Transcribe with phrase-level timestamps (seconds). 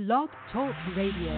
[0.00, 1.36] Blog Talk Radio.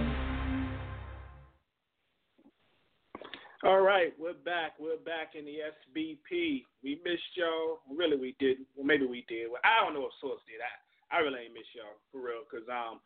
[3.66, 4.78] All right, we're back.
[4.78, 6.62] We're back in the SBP.
[6.86, 7.82] We missed y'all.
[7.90, 8.70] Really, we didn't.
[8.78, 9.50] Well, maybe we did.
[9.50, 10.62] Well, I don't know if Source did.
[10.62, 10.70] I,
[11.10, 12.46] I really ain't miss y'all for real.
[12.46, 13.02] Cause um,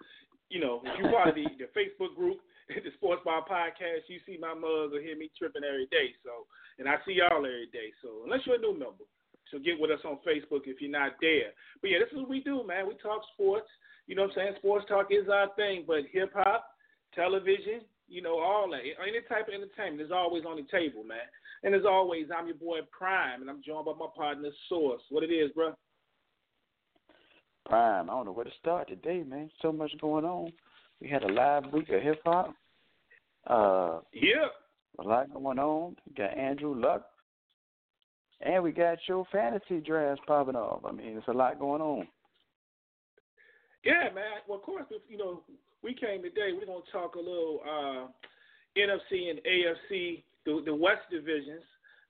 [0.53, 2.37] you know, if you part of the, the Facebook group,
[2.69, 6.13] the Sports Bar Podcast, you see my mugs or hear me tripping every day.
[6.21, 6.45] So,
[6.77, 7.97] and I see y'all every day.
[8.05, 9.09] So, unless you're a new member,
[9.49, 11.57] so get with us on Facebook if you're not there.
[11.81, 12.85] But yeah, this is what we do, man.
[12.85, 13.73] We talk sports.
[14.07, 14.53] You know what I'm saying?
[14.59, 16.67] Sports talk is our thing, but hip hop,
[17.15, 18.81] television, you know, all that.
[18.81, 21.19] Any type of entertainment is always on the table, man.
[21.65, 25.03] And as always, I'm your boy Prime, and I'm joined by my partner Source.
[25.11, 25.75] What it is, bro?
[27.65, 28.09] Prime.
[28.09, 29.51] I don't know where to start today, man.
[29.61, 30.53] So much going on.
[31.01, 32.55] We had a live week of hip hop.
[33.47, 34.47] Uh, yeah.
[34.99, 35.97] A lot going on.
[36.07, 37.07] We got Andrew Luck.
[38.41, 40.85] And we got your fantasy drafts popping off.
[40.85, 42.07] I mean, it's a lot going on.
[43.87, 44.43] Yeah, man.
[44.51, 45.47] Well, of course, you know,
[45.79, 46.51] we came today.
[46.51, 48.11] We're gonna talk a little uh,
[48.75, 51.63] NFC and AFC, the, the West divisions.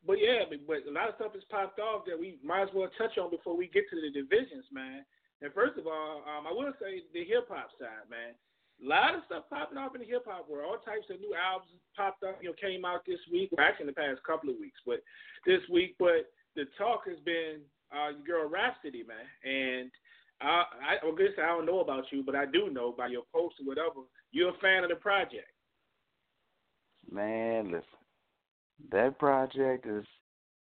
[0.09, 2.73] But yeah, but, but a lot of stuff has popped off that we might as
[2.73, 5.05] well touch on before we get to the divisions, man.
[5.45, 8.33] And first of all, um, I will say the hip hop side, man.
[8.81, 10.65] A lot of stuff popping off in the hip hop world.
[10.65, 13.93] All types of new albums popped up, you know, came out this week, or actually
[13.93, 15.05] in the past couple of weeks, but
[15.45, 15.97] this week.
[16.01, 17.61] But the talk has been
[17.93, 19.93] uh, girl Rapsody, man, and
[20.41, 23.23] I, I, well, guess I don't know about you, but I do know by your
[23.33, 24.01] posts or whatever,
[24.33, 25.49] you're a fan of the project.
[27.11, 27.85] Man, listen,
[28.91, 30.05] that project is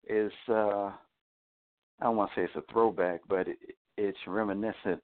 [0.07, 0.89] is uh,
[1.99, 3.57] I don't want to say it's a throwback, but it,
[3.97, 5.01] it's reminiscent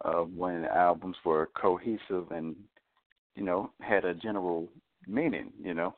[0.00, 2.56] of when albums were cohesive and
[3.36, 4.68] you know had a general
[5.06, 5.52] meaning.
[5.62, 5.94] You know,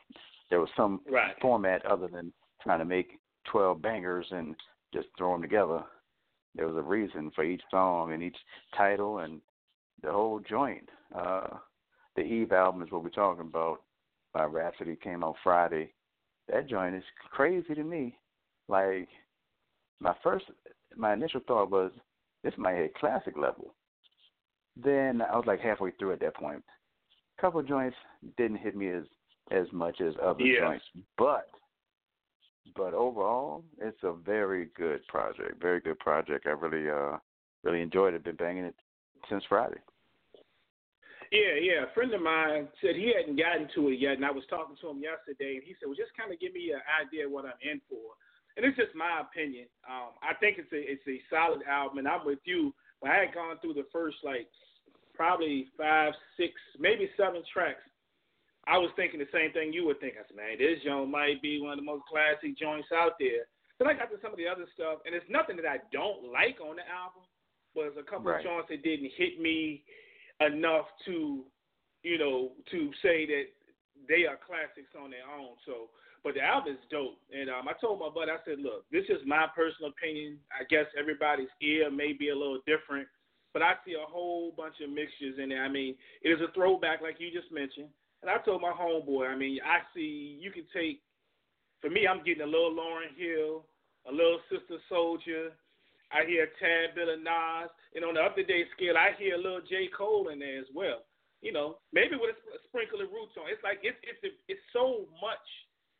[0.51, 1.34] there was some right.
[1.41, 3.19] format other than trying to make
[3.51, 4.55] twelve bangers and
[4.93, 5.84] just throw them together
[6.56, 8.37] there was a reason for each song and each
[8.77, 9.41] title and
[10.03, 10.89] the whole joint.
[11.15, 11.49] Uh,
[12.17, 13.83] the Eve album is what we're talking about
[14.33, 15.93] by Rapsody came out Friday.
[16.49, 18.19] That joint is crazy to me.
[18.69, 19.09] Like
[20.00, 20.47] my first,
[20.97, 21.93] my initial thought was
[22.43, 23.75] this might hit classic level.
[24.77, 26.62] Then I was like halfway through at that point.
[27.39, 27.97] A couple of joints
[28.37, 29.05] didn't hit me as
[29.53, 30.61] as much as other yeah.
[30.61, 30.84] joints,
[31.16, 31.49] but
[32.75, 35.60] but overall, it's a very good project.
[35.60, 36.47] Very good project.
[36.47, 37.19] I really, uh,
[37.62, 38.25] really enjoyed it.
[38.25, 38.75] Been banging it
[39.28, 39.81] since Friday.
[41.32, 41.91] Yeah, yeah.
[41.91, 44.77] A friend of mine said he hadn't gotten to it yet, and I was talking
[44.81, 47.32] to him yesterday, and he said, "Well, just kind of give me an idea of
[47.32, 48.15] what I'm in for."
[48.56, 49.66] And it's just my opinion.
[49.88, 52.72] Um, I think it's a it's a solid album, and I'm with you.
[53.03, 54.48] But I had gone through the first like
[55.15, 57.83] probably five, six, maybe seven tracks
[58.66, 60.19] I was thinking the same thing you were thinking.
[60.19, 63.47] I said, man, this joint might be one of the most classic joints out there.
[63.78, 66.32] Then I got to some of the other stuff, and it's nothing that I don't
[66.32, 67.22] like on the album,
[67.75, 68.41] but there's a couple right.
[68.41, 69.84] of joints that didn't hit me
[70.41, 71.44] enough to,
[72.03, 73.47] you know, to say that
[74.09, 75.54] they are classics on their own.
[75.62, 75.93] So,
[76.25, 77.21] but the album is dope.
[77.31, 80.43] And um, I told my buddy, I said, look, this is my personal opinion.
[80.50, 83.06] I guess everybody's ear may be a little different,
[83.53, 85.62] but I see a whole bunch of mixtures in there.
[85.62, 87.93] I mean, it is a throwback, like you just mentioned.
[88.22, 91.00] And I told my homeboy, I mean, I see you can take.
[91.81, 93.66] For me, I'm getting a little Lauryn Hill,
[94.09, 95.53] a little Sister Souljah.
[96.10, 99.34] I hear tad Bill, and Nas, and on the up to date scale, I hear
[99.34, 101.03] a little J Cole in there as well.
[101.43, 103.50] You know, maybe with a sprinkle of roots on.
[103.50, 105.47] It's like it's it's it's so much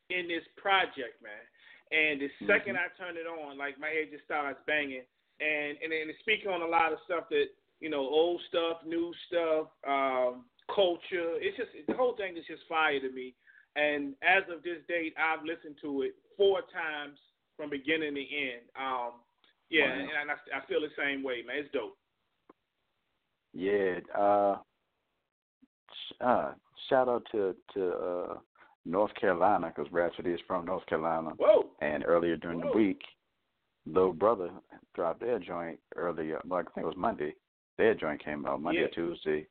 [0.09, 1.45] in this project, man.
[1.91, 2.83] And the 2nd mm-hmm.
[2.83, 5.07] I turn it on, like my head just starts banging.
[5.39, 7.51] And and and speaking on a lot of stuff that
[7.81, 11.39] you know, old stuff, new stuff, um, culture.
[11.41, 13.35] It's just the whole thing is just fire to me.
[13.77, 17.19] And as of this date, I've listened to it four times
[17.57, 18.65] from beginning to end.
[18.79, 19.21] Um,
[19.69, 20.07] yeah, wow.
[20.21, 21.57] and I, I feel the same way, man.
[21.59, 21.97] It's dope.
[23.53, 24.01] Yeah.
[24.17, 24.57] Uh,
[26.25, 26.53] uh,
[26.89, 28.35] shout out to to uh,
[28.85, 31.31] North Carolina because Rapsody is from North Carolina.
[31.37, 31.67] Whoa.
[31.81, 32.73] And earlier during Whoa.
[32.73, 33.01] the week,
[33.87, 34.51] Little Brother
[34.95, 36.41] dropped their joint earlier.
[36.47, 37.35] Like I think it was Monday.
[37.79, 38.87] Their joint came out Monday yeah.
[38.87, 39.47] or Tuesday.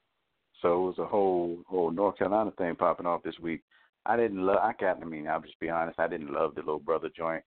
[0.61, 3.61] So it was a whole whole North Carolina thing popping off this week.
[4.05, 4.59] I didn't love.
[4.61, 5.01] I got.
[5.01, 5.99] I mean, I'll just be honest.
[5.99, 7.43] I didn't love the little brother joint.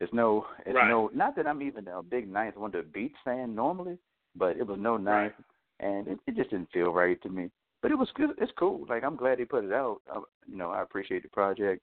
[0.00, 0.46] It's no.
[0.66, 0.88] It's right.
[0.88, 1.10] no.
[1.14, 3.98] Not that I'm even a big Ninth Wonder Beats fan normally,
[4.36, 5.32] but it was no Ninth,
[5.80, 5.88] right.
[5.88, 7.50] and it, it just didn't feel right to me.
[7.82, 8.30] But it was good.
[8.38, 8.86] It's cool.
[8.88, 10.00] Like I'm glad he put it out.
[10.10, 11.82] I, you know, I appreciate the project,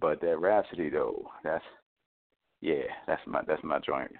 [0.00, 1.64] but that Rapsody though, that's
[2.60, 4.12] yeah, that's my that's my joint.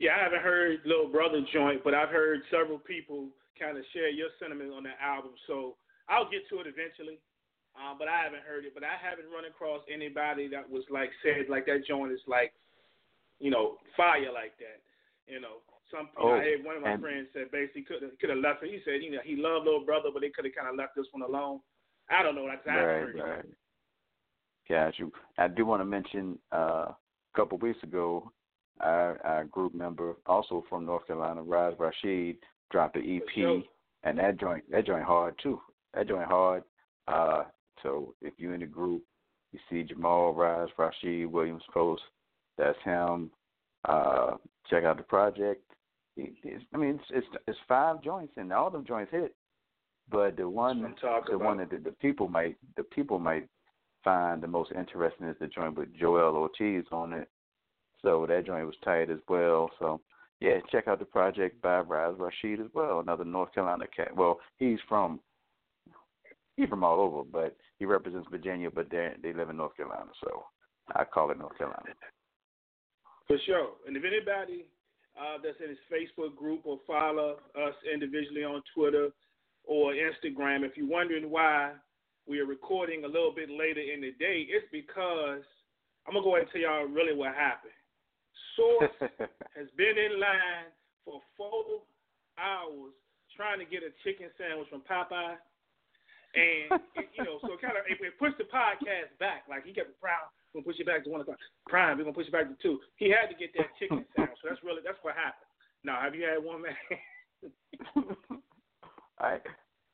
[0.00, 3.28] Yeah, I haven't heard Little Brother joint, but I've heard several people
[3.58, 5.32] kind of share your sentiment on that album.
[5.46, 5.76] So
[6.08, 7.18] I'll get to it eventually.
[7.78, 8.74] Um, but I haven't heard it.
[8.74, 12.52] But I haven't run across anybody that was like said like that joint is like,
[13.38, 14.82] you know, fire like that.
[15.28, 18.38] You know, some oh, I had one of my friends said basically could could have
[18.38, 18.70] left it.
[18.70, 20.96] He said you know he loved little brother, but they could have kind of left
[20.96, 21.60] this one alone.
[22.10, 22.46] I don't know.
[22.48, 23.38] I, I right, heard right.
[23.40, 23.54] it.
[24.68, 25.12] Got you.
[25.38, 26.96] I do want to mention uh, a
[27.34, 28.30] couple of weeks ago,
[28.80, 32.36] our, our group member, also from North Carolina, Raz Rashid,
[32.70, 33.62] dropped an EP,
[34.04, 35.60] and that joint that joint hard too.
[35.94, 36.62] That joint hard.
[37.06, 37.44] Uh,
[37.82, 39.02] so if you're in the group,
[39.52, 42.02] you see Jamal Rise, Rashid Williams post.
[42.56, 43.30] That's him.
[43.84, 44.36] Uh,
[44.68, 45.62] check out the project.
[46.16, 49.34] It's, I mean, it's, it's it's five joints and all them joints hit.
[50.10, 51.40] But the one the about.
[51.40, 53.46] one that the, the people might the people might
[54.02, 57.28] find the most interesting is the joint with Joell Ortiz on it.
[58.02, 59.70] So that joint was tight as well.
[59.78, 60.00] So
[60.40, 64.14] yeah, check out the project by Raz Rashid as well, another North Carolina cat.
[64.14, 65.20] Well, he's from
[66.56, 70.10] he's from all over, but he represents Virginia, but they they live in North Carolina,
[70.22, 70.44] so
[70.94, 71.82] I call it North Carolina.
[73.26, 73.70] For sure.
[73.86, 74.64] And if anybody
[75.18, 79.10] uh, that's in his Facebook group or follow us individually on Twitter
[79.64, 81.72] or Instagram, if you're wondering why
[82.26, 85.42] we are recording a little bit later in the day, it's because
[86.06, 87.72] I'm gonna go ahead and tell y'all really what happened.
[88.56, 88.96] Source
[89.56, 90.70] has been in line
[91.04, 91.82] for four
[92.38, 92.94] hours
[93.36, 95.38] trying to get a chicken sandwich from Popeye
[96.34, 99.48] and it, you know, so it kind of it, it pushed the podcast back.
[99.48, 101.38] Like he kept Prime, we're gonna push it back to one o'clock.
[101.68, 102.80] Prime, we're gonna push it back to two.
[102.96, 104.38] He had to get that chicken sandwich.
[104.42, 105.48] So that's really that's what happened.
[105.84, 106.76] Now, have you had one, man?
[109.18, 109.38] I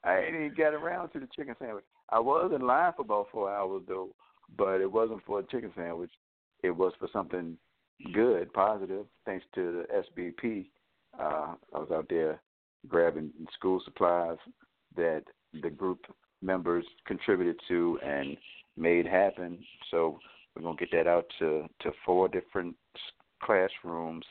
[0.02, 1.85] I ain't even got around to the chicken sandwich.
[2.11, 4.11] I was in line for about four hours though,
[4.58, 6.11] but it wasn't for a chicken sandwich.
[6.62, 7.56] It was for something
[8.12, 10.67] good, positive, thanks to the SBP.
[11.19, 12.41] Uh, I was out there
[12.88, 14.38] grabbing school supplies
[14.96, 15.23] that
[15.62, 16.00] the group
[16.43, 18.37] members contributed to and
[18.76, 19.58] made happen.
[19.91, 20.19] So
[20.55, 22.76] we're gonna get that out to to four different
[23.43, 24.25] classrooms,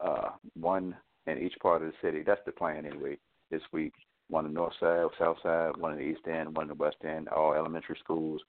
[0.00, 0.96] uh, one
[1.26, 2.22] in each part of the city.
[2.22, 3.18] That's the plan anyway.
[3.50, 3.92] This week,
[4.28, 6.74] one in the north side, south side, one in the east end, one in the
[6.74, 8.42] west end, all elementary schools,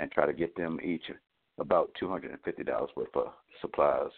[0.00, 1.04] and try to get them each
[1.58, 4.10] about two hundred and fifty dollars worth of supplies.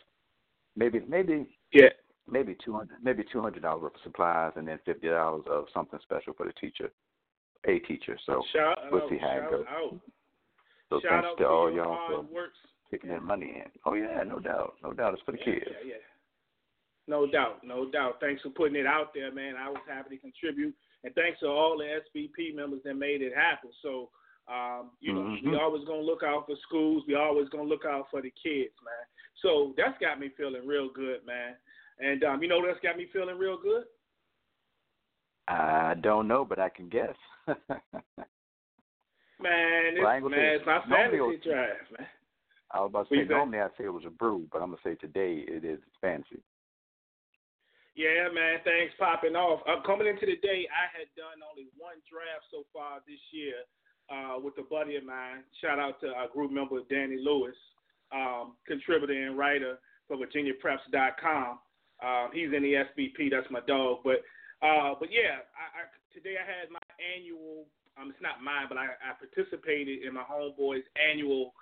[0.77, 1.89] Maybe maybe yeah.
[2.31, 5.65] Maybe two hundred, maybe two hundred dollars worth of supplies, and then fifty dollars of
[5.75, 6.93] something special for the teacher
[7.67, 8.19] a teacher.
[8.27, 9.65] So shout we'll see how it goes.
[9.69, 10.01] Out.
[10.89, 12.59] So shout thanks to all y'all for works.
[12.91, 13.71] kicking that money in.
[13.85, 15.15] Oh yeah, no doubt, no doubt.
[15.15, 15.67] It's for the yeah, kids.
[15.85, 16.05] Yeah, yeah.
[17.09, 18.19] No doubt, no doubt.
[18.21, 19.55] Thanks for putting it out there, man.
[19.57, 23.33] I was happy to contribute, and thanks to all the SBP members that made it
[23.35, 23.71] happen.
[23.83, 24.11] So,
[24.50, 25.50] um, you know, mm-hmm.
[25.50, 27.05] we always gonna look out for schools.
[27.06, 29.06] We always gonna look out for the kids, man.
[29.43, 31.55] So that's got me feeling real good, man.
[32.00, 33.85] And um, you know, that's got me feeling real good.
[35.47, 37.14] I don't know, but I can guess.
[37.47, 37.58] man,
[39.94, 42.08] it's, well, man, it's my fantasy draft, man.
[42.73, 44.79] I was about to say, normally I'd say it was a brew, but I'm to
[44.82, 46.43] say today it is fancy.
[47.99, 49.58] Yeah, man, things popping off.
[49.67, 53.66] Uh, coming into the day, I had done only one draft so far this year
[54.11, 55.43] uh, with a buddy of mine.
[55.62, 57.57] Shout out to our group member, Danny Lewis,
[58.12, 61.59] um, contributor and writer for VirginiaPreps.com.
[62.02, 63.99] Um, he's in the SBP, that's my dog.
[64.05, 64.25] But
[64.62, 67.67] uh, but yeah, I, I, today I had my annual.
[68.00, 71.52] Um, it's not mine, but I, I participated in my homeboy's annual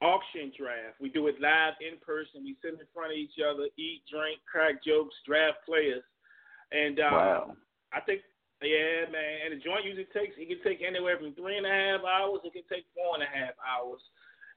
[0.00, 1.00] auction draft.
[1.00, 2.44] We do it live in person.
[2.44, 6.04] We sit in front of each other, eat, drink, crack jokes, draft players,
[6.72, 7.56] and um, wow.
[7.92, 8.20] I think
[8.62, 9.48] yeah, man.
[9.48, 12.44] And the joint usually takes it can take anywhere from three and a half hours.
[12.44, 14.02] It can take four and a half hours.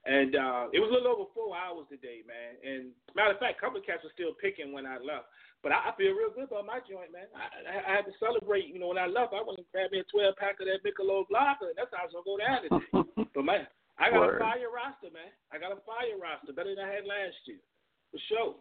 [0.04, 2.60] And uh, it was a little over four hours today, man.
[2.60, 5.32] And matter of fact, a couple of cats were still picking when I left.
[5.64, 7.24] But I, I feel real good about my joint, man.
[7.32, 8.68] I, I, I had to celebrate.
[8.68, 10.84] You know, when I left, I went and grabbed me a 12 pack of that
[10.84, 13.32] Michelob Vodka, and that's how I was gonna go down today.
[13.32, 13.64] but man,
[13.96, 14.44] I got Word.
[14.44, 15.32] a fire roster, man.
[15.48, 17.64] I got a fire roster, better than I had last year,
[18.12, 18.60] for sure.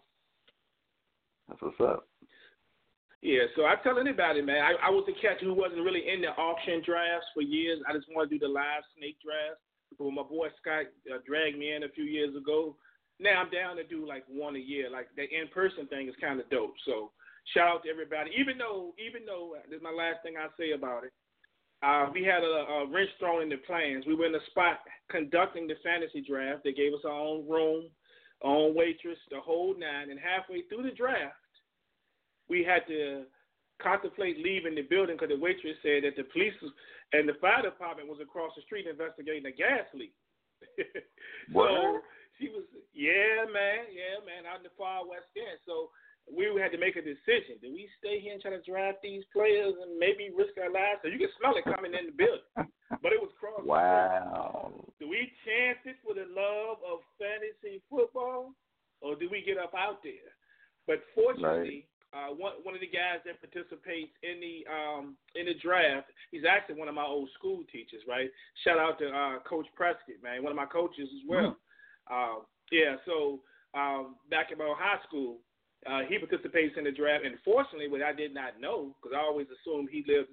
[1.51, 2.07] That's what's up.
[3.23, 4.59] Yeah, so I tell anybody, man.
[4.59, 7.79] I, I was a catcher who wasn't really in the auction drafts for years.
[7.87, 9.63] I just wanted to do the live snake drafts.
[9.95, 12.75] But my boy Scott uh, dragged me in a few years ago,
[13.23, 14.91] now I'm down to do like one a year.
[14.91, 16.75] Like the in person thing is kind of dope.
[16.83, 17.15] So
[17.55, 18.31] shout out to everybody.
[18.35, 21.15] Even though, even though this is my last thing I say about it.
[21.79, 24.03] Uh, we had a, a wrench thrown in the plans.
[24.07, 24.79] We were in the spot
[25.11, 26.63] conducting the fantasy draft.
[26.63, 27.87] They gave us our own room,
[28.41, 30.09] our own waitress, the whole nine.
[30.09, 31.35] And halfway through the draft,
[32.49, 33.25] we had to
[33.81, 36.53] contemplate leaving the building because the waitress said that the police
[37.11, 40.13] and the fire department was across the street investigating a gas leak.
[41.51, 41.67] What?
[41.73, 41.99] so
[42.39, 45.59] she was, yeah, man, yeah, man, out in the far west end.
[45.67, 45.91] So
[46.31, 47.59] we had to make a decision.
[47.59, 51.03] Do we stay here and try to draft these players and maybe risk our lives?
[51.03, 52.47] So you can smell it coming in the building.
[53.01, 53.65] But it was cross.
[53.65, 54.71] Wow.
[55.01, 58.53] Do we chance it for the love of fantasy football,
[59.01, 60.29] or do we get up out there?
[60.85, 65.57] But fortunately, uh, one one of the guys that participates in the um, in the
[65.57, 68.29] draft, he's actually one of my old school teachers, right?
[68.63, 71.57] Shout out to uh, Coach Prescott, man, one of my coaches as well.
[72.05, 73.41] Uh, yeah, so
[73.73, 75.37] um, back in my high school,
[75.89, 77.25] uh, he participates in the draft.
[77.25, 80.29] And fortunately, what I did not know, because I always assumed he lived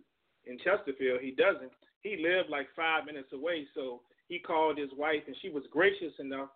[0.47, 1.73] in Chesterfield, he doesn't.
[2.03, 6.13] He lived like five minutes away, so he called his wife, and she was gracious
[6.19, 6.49] enough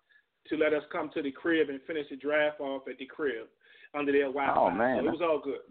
[0.49, 3.49] to let us come to the crib and finish the draft off at the crib
[3.97, 4.59] under their Wi-Fi.
[4.59, 5.03] Oh, man.
[5.03, 5.63] so it was all good.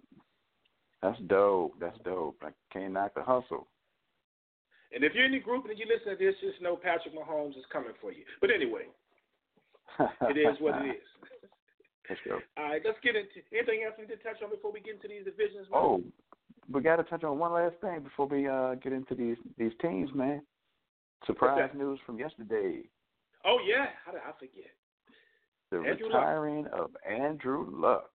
[1.01, 1.75] That's dope.
[1.79, 2.37] That's dope.
[2.41, 3.67] I can't knock the hustle.
[4.93, 7.57] And if you're in the group and you listen to this, just know Patrick Mahomes
[7.57, 8.23] is coming for you.
[8.39, 8.87] But anyway,
[10.29, 11.07] it is what it is.
[12.09, 12.39] Let's go.
[12.57, 14.95] All right, let's get into anything else we need to touch on before we get
[14.95, 15.67] into these divisions.
[15.71, 15.81] man?
[15.81, 16.03] Oh,
[16.71, 19.73] we got to touch on one last thing before we uh, get into these these
[19.81, 20.41] teams, man.
[21.25, 22.83] Surprise news from yesterday:
[23.45, 24.71] oh yeah, how did I forget?
[25.73, 26.21] the Andrew Luck.
[26.21, 28.09] retiring of Andrew Luck.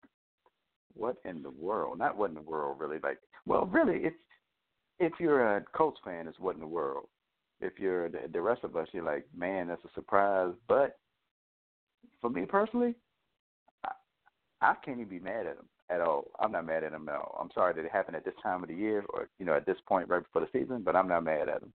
[0.94, 1.98] What in the world?
[1.98, 2.98] Not what in the world, really.
[3.02, 4.16] Like, well, really, it's
[4.98, 7.08] if you're a Colts fan, it's what in the world.
[7.60, 10.52] If you're the, the rest of us, you're like, man, that's a surprise.
[10.68, 10.98] But
[12.20, 12.94] for me personally,
[13.84, 13.90] I,
[14.60, 16.30] I can't even be mad at them at all.
[16.40, 17.38] I'm not mad at them at all.
[17.40, 19.66] I'm sorry that it happened at this time of the year, or you know, at
[19.66, 20.82] this point right before the season.
[20.84, 21.72] But I'm not mad at them.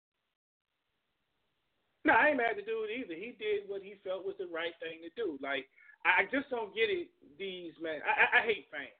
[2.04, 3.14] No, I ain't mad at the dude either.
[3.14, 5.38] He did what he felt was the right thing to do.
[5.42, 5.66] Like
[6.04, 7.08] I just don't get it.
[7.38, 8.94] These man, I, I, I hate fans.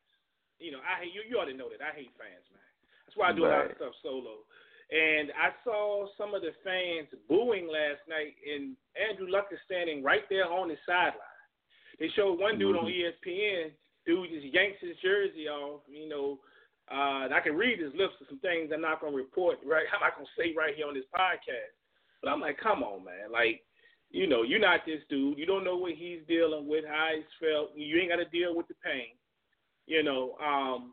[0.59, 1.23] You know, I hate you.
[1.29, 2.65] You already know that I hate fans, man.
[3.07, 4.43] That's why I do a lot of stuff solo.
[4.91, 10.03] And I saw some of the fans booing last night, and Andrew Luck is standing
[10.03, 11.43] right there on the sideline.
[11.99, 13.13] They showed one dude on E Mhm.
[13.13, 13.73] ESPN.
[14.07, 15.83] Dude just yanks his jersey off.
[15.89, 16.41] You know,
[16.89, 19.59] uh, and I can read his lips to some things I'm not gonna report.
[19.65, 21.75] Right, I'm not gonna say right here on this podcast.
[22.23, 23.31] But I'm like, come on, man.
[23.31, 23.63] Like,
[24.11, 25.39] you know, you're not this dude.
[25.39, 27.77] You don't know what he's dealing with, how he's felt.
[27.77, 29.13] You ain't got to deal with the pain.
[29.87, 30.93] You know, um,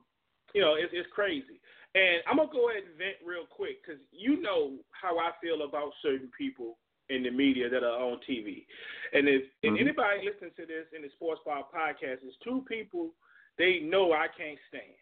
[0.54, 1.60] you know, it's it's crazy.
[1.96, 5.62] And I'm gonna go ahead and vent real quick because you know how I feel
[5.64, 6.78] about certain people
[7.10, 8.66] in the media that are on TV.
[9.14, 9.82] And if and Mhm.
[9.82, 13.14] anybody listening to this in the Sports Bar podcast is two people
[13.58, 14.98] they know I can't stand.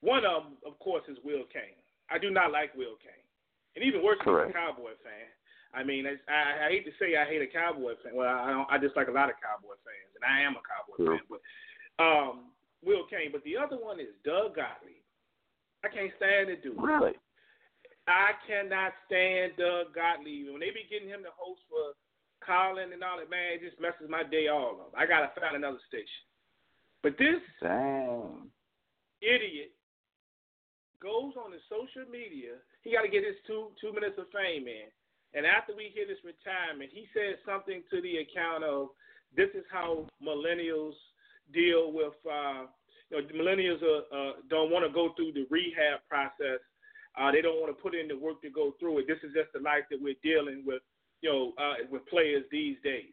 [0.00, 1.76] One of them, of course, is Will Cain.
[2.10, 3.24] I do not like Will Cain,
[3.76, 5.28] and even worse, he's a Cowboy fan.
[5.72, 8.14] I mean, I, I, I hate to say I hate a Cowboy fan.
[8.16, 8.70] Well, I don't.
[8.70, 11.16] I dislike a lot of Cowboy fans, and I am a Cowboy True.
[11.16, 11.26] fan.
[11.30, 11.40] But
[12.02, 12.39] um,
[13.28, 15.04] But the other one is Doug Gottlieb.
[15.84, 16.80] I can't stand the dude.
[16.80, 17.12] Really?
[18.08, 20.48] I cannot stand Doug Gottlieb.
[20.48, 21.92] When they be getting him to host for
[22.40, 24.92] Colin and all that, man, it just messes my day all up.
[24.96, 26.24] I gotta find another station.
[27.02, 28.48] But this Dang.
[29.20, 29.72] idiot
[31.00, 32.60] goes on his social media.
[32.84, 34.88] He got to get his two two minutes of fame in.
[35.32, 38.92] And after we hear his retirement, he says something to the account of
[39.36, 40.98] this is how millennials
[41.54, 42.18] deal with.
[42.26, 42.66] Uh,
[43.10, 46.62] you know, millennials are, uh, don't want to go through the rehab process.
[47.18, 49.06] Uh, they don't want to put in the work to go through it.
[49.06, 50.82] This is just the life that we're dealing with.
[51.22, 53.12] You know, uh, with players these days.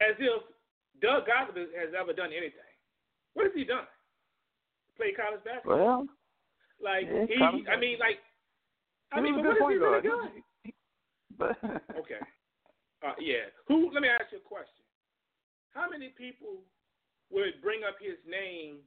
[0.00, 0.42] As if
[1.02, 2.70] Doug Gottlieb has ever done anything.
[3.34, 3.86] What has he done?
[4.96, 5.78] Play college basketball?
[5.78, 6.08] Well,
[6.78, 8.22] Like Yeah, he, I mean, like,
[9.10, 10.30] I mean, but what good has he point really done?
[11.38, 11.50] but
[12.02, 12.22] Okay,
[13.02, 13.50] uh, yeah.
[13.66, 13.90] Who?
[13.90, 14.86] Let me ask you a question.
[15.74, 16.62] How many people
[17.30, 18.80] would bring up his name,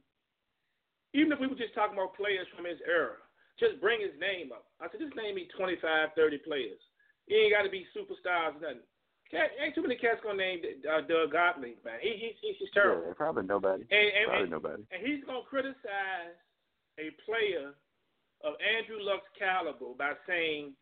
[1.14, 3.20] even if we were just talking about players from his era?
[3.60, 4.66] Just bring his name up.
[4.80, 6.80] I said, just name me 25, 30 players.
[7.26, 8.86] He ain't got to be superstars, or nothing.
[9.30, 11.96] Cat, ain't too many cats gonna name uh, Doug Gottlieb, man.
[12.02, 13.06] He, he, he's just terrible.
[13.06, 13.84] yeah, probably nobody.
[13.88, 14.82] And, and, Probably and, nobody.
[14.92, 16.36] and he's going to criticize
[17.00, 17.72] a player
[18.44, 20.74] of Andrew Luck's caliber by saying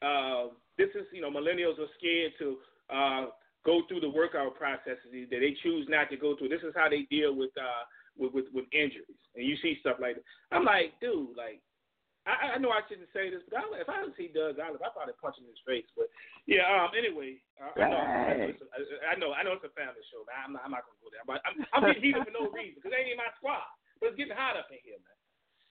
[0.00, 0.48] uh,
[0.78, 2.56] this is, you know, millennials are scared to
[2.88, 3.26] uh,
[3.64, 6.48] go through the workout processes that they choose not to go through.
[6.48, 7.84] This is how they deal with uh,
[8.16, 9.20] with, with with injuries.
[9.36, 10.26] And you see stuff like that.
[10.52, 11.60] I'm like, dude, like.
[12.28, 14.92] I, I know I shouldn't say this, but I, if I see Doug Gottlieb, I'd
[14.92, 15.88] probably punch him in his face.
[15.96, 16.12] But
[16.44, 18.68] yeah, um, anyway, uh, I know, I know, it's a,
[19.08, 20.36] I know, I know it's a family show, man.
[20.36, 22.76] I'm not, I'm not gonna go there, but I'm, I'm getting heated for no reason
[22.76, 23.64] because they ain't in my squad.
[24.04, 25.16] But it's getting hot up in here, man.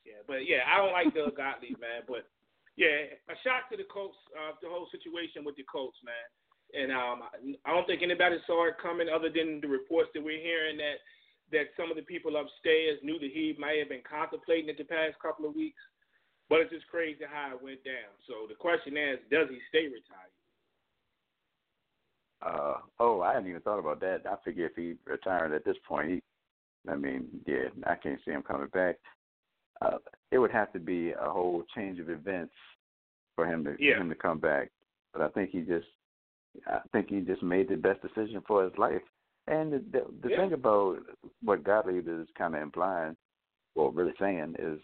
[0.01, 2.01] Yeah, but yeah, I don't like Doug Gottlieb, man.
[2.10, 2.25] But
[2.74, 6.25] yeah, a shot to the Colts, uh, the whole situation with the Colts, man.
[6.73, 7.23] And um,
[7.65, 11.01] I don't think anybody saw it coming other than the reports that we're hearing that
[11.51, 14.83] that some of the people upstairs knew that he might have been contemplating it the
[14.83, 15.81] past couple of weeks.
[16.47, 18.13] But it's just crazy how it went down.
[18.27, 20.33] So the question is, does he stay retired?
[22.41, 24.21] Uh oh, I hadn't even thought about that.
[24.29, 26.21] I figure if he retired at this point, he,
[26.89, 28.95] I mean, yeah, I can't see him coming back.
[29.81, 29.97] Uh,
[30.31, 32.53] it would have to be a whole change of events
[33.35, 33.95] for him to yeah.
[33.95, 34.69] for him to come back.
[35.13, 35.88] But I think he just,
[36.67, 39.01] I think he just made the best decision for his life.
[39.47, 40.37] And the the, the yeah.
[40.37, 40.99] thing about
[41.43, 43.15] what Gottlieb is kind of implying,
[43.75, 44.79] or really saying, is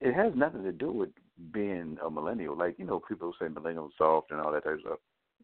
[0.00, 1.10] it has nothing to do with
[1.52, 2.56] being a millennial.
[2.56, 4.98] Like you know, people say millennials soft and all that type of stuff.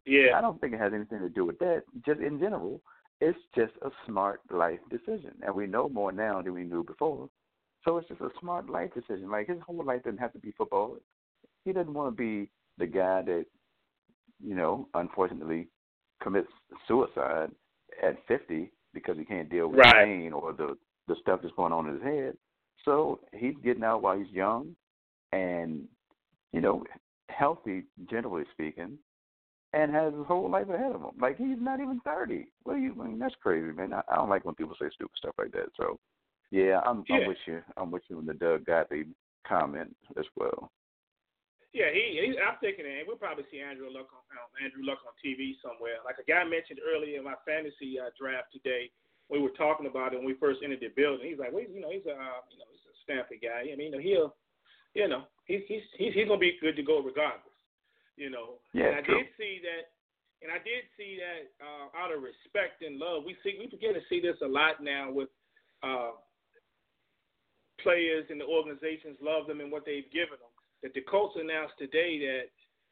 [0.05, 0.37] Yeah.
[0.37, 1.83] I don't think it has anything to do with that.
[2.05, 2.81] Just in general,
[3.19, 7.29] it's just a smart life decision, and we know more now than we knew before.
[7.83, 9.29] So it's just a smart life decision.
[9.29, 10.97] Like his whole life doesn't have to be football.
[11.65, 13.45] He doesn't want to be the guy that,
[14.43, 15.67] you know, unfortunately
[16.21, 16.47] commits
[16.87, 17.49] suicide
[18.03, 19.93] at 50 because he can't deal with right.
[19.93, 20.77] the pain or the
[21.07, 22.33] the stuff that's going on in his head.
[22.83, 24.75] So he's getting out while he's young,
[25.31, 25.85] and
[26.51, 26.83] you know,
[27.29, 28.97] healthy, generally speaking,
[29.73, 31.11] and has his whole life ahead of him.
[31.19, 32.47] Like he's not even thirty.
[32.63, 32.95] What are you?
[33.01, 33.93] I mean, that's crazy, man.
[33.93, 35.69] I, I don't like when people say stupid stuff like that.
[35.75, 35.97] So,
[36.51, 37.17] yeah, I'm, yeah.
[37.17, 37.61] I'm with you.
[37.77, 39.11] I'm with you on the Doug Gottlieb
[39.47, 40.71] comment as well.
[41.77, 42.17] Yeah, he.
[42.17, 45.53] he I'm thinking, and we'll probably see Andrew Luck on um, Andrew Luck on TV
[45.61, 46.01] somewhere.
[46.01, 48.89] Like a guy mentioned earlier in my fantasy uh, draft today,
[49.29, 51.29] we were talking about it when we first entered the building.
[51.29, 53.69] He's like, well, you know, he's a, uh, you know, he's a Stanford guy.
[53.69, 54.33] I mean, you know, he'll,
[54.97, 57.53] you know, he's he's he's, he's gonna be good to go regardless.
[58.17, 58.57] You know.
[58.73, 59.21] Yeah, and I true.
[59.21, 59.93] did see that,
[60.41, 63.21] and I did see that uh, out of respect and love.
[63.21, 65.29] We see we begin to see this a lot now with.
[65.85, 66.17] Uh,
[67.85, 70.56] players and the organizations love them and what they've given them.
[70.83, 72.45] That the Colts announced today that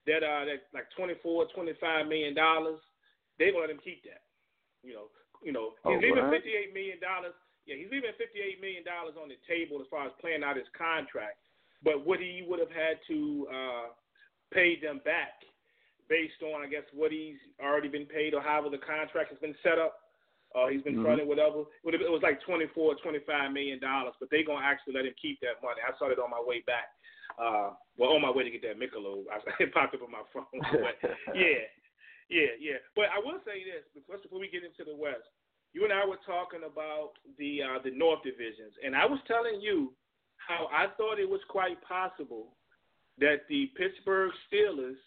[0.07, 2.79] that uh that like twenty four, twenty five million dollars,
[3.37, 4.23] they're gonna let him keep that.
[4.83, 5.07] You know,
[5.43, 6.33] you know, he's Oh, leaving what?
[6.33, 7.33] fifty eight million dollars.
[7.65, 10.57] Yeah, he's leaving fifty eight million dollars on the table as far as playing out
[10.57, 11.37] his contract.
[11.83, 13.87] But what he would have had to uh
[14.53, 15.41] pay them back
[16.09, 19.55] based on I guess what he's already been paid or however the contract has been
[19.61, 20.01] set up.
[20.55, 21.03] Uh, he's been Mhm.
[21.03, 21.65] fronted whatever.
[21.83, 25.05] It it was like twenty four, twenty five million dollars, but they're gonna actually let
[25.05, 25.81] him keep that money.
[25.85, 26.89] I saw it on my way back.
[27.35, 30.23] Uh, well, on my way to get that Michelob, I, it popped up on my
[30.31, 30.47] phone.
[30.71, 30.97] But
[31.35, 31.67] yeah,
[32.29, 32.79] yeah, yeah.
[32.95, 35.27] But I will say this before, before we get into the West.
[35.75, 39.59] You and I were talking about the uh, the North divisions, and I was telling
[39.59, 39.91] you
[40.39, 42.55] how I thought it was quite possible
[43.19, 44.99] that the Pittsburgh Steelers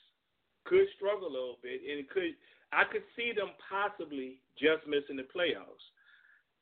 [0.65, 2.37] could struggle a little bit, and it could
[2.73, 5.85] I could see them possibly just missing the playoffs.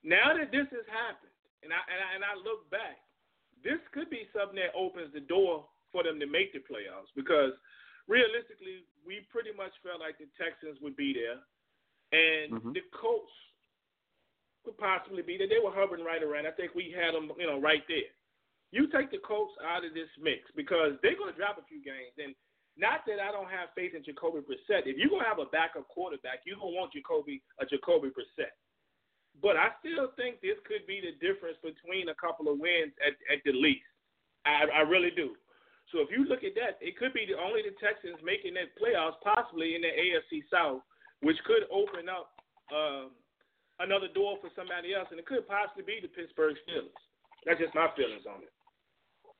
[0.06, 1.34] Now that this has happened,
[1.66, 3.02] and I and I, and I look back,
[3.66, 7.50] this could be something that opens the door for them to make the playoffs because
[8.06, 11.42] realistically, we pretty much felt like the Texans would be there,
[12.14, 12.74] and Mhm.
[12.74, 13.34] the Colts
[14.62, 15.48] could possibly be there.
[15.48, 16.46] They were hovering right around.
[16.46, 18.14] I think we had them, you know, right there.
[18.70, 21.82] You take the Colts out of this mix because they're going to drop a few
[21.82, 22.34] games, and
[22.76, 24.86] not that I don't have faith in Jacoby Brissett.
[24.86, 28.52] If you're gonna have a backup quarterback, you're gonna want Jacoby a Jacoby Brissett.
[29.42, 33.14] But I still think this could be the difference between a couple of wins at,
[33.28, 33.84] at the least.
[34.46, 35.36] I, I really do.
[35.92, 38.74] So if you look at that, it could be the only the Texans making that
[38.74, 40.82] playoffs, possibly in the AFC South,
[41.22, 42.32] which could open up
[42.74, 43.10] um,
[43.78, 46.96] another door for somebody else, and it could possibly be the Pittsburgh Steelers.
[47.44, 48.52] That's just my feelings on it.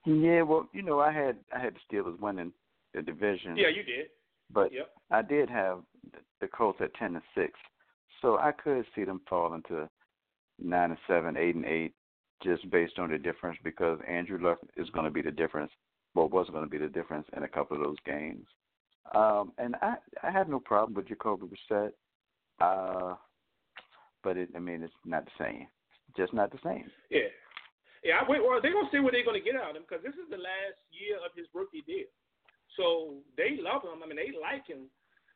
[0.07, 2.53] Yeah, well, you know, I had I had the Steelers winning
[2.95, 3.57] the division.
[3.57, 4.07] Yeah, you did.
[4.53, 4.91] But Yep.
[5.11, 5.83] I did have
[6.13, 7.59] the- the Colts at ten and six,
[8.22, 9.88] so I could see them fall into
[10.59, 11.94] nine and seven, eight and eight,
[12.42, 15.70] just based on the difference because Andrew Luck is going to be the difference.
[16.14, 18.46] Well, was going to be the difference in a couple of those games.
[19.14, 21.92] Um, and I I have no problem with Jacoby Brissett,
[22.61, 23.14] uh,
[24.24, 25.66] but it I mean it's not the same,
[26.16, 26.90] just not the same.
[27.11, 27.31] Yeah.
[28.05, 29.83] Yeah, I well, they're going to see what they're going to get out of him
[29.83, 32.07] because this is the last year of his rookie deal.
[32.79, 33.98] So they love him.
[33.98, 34.87] I mean, they like him.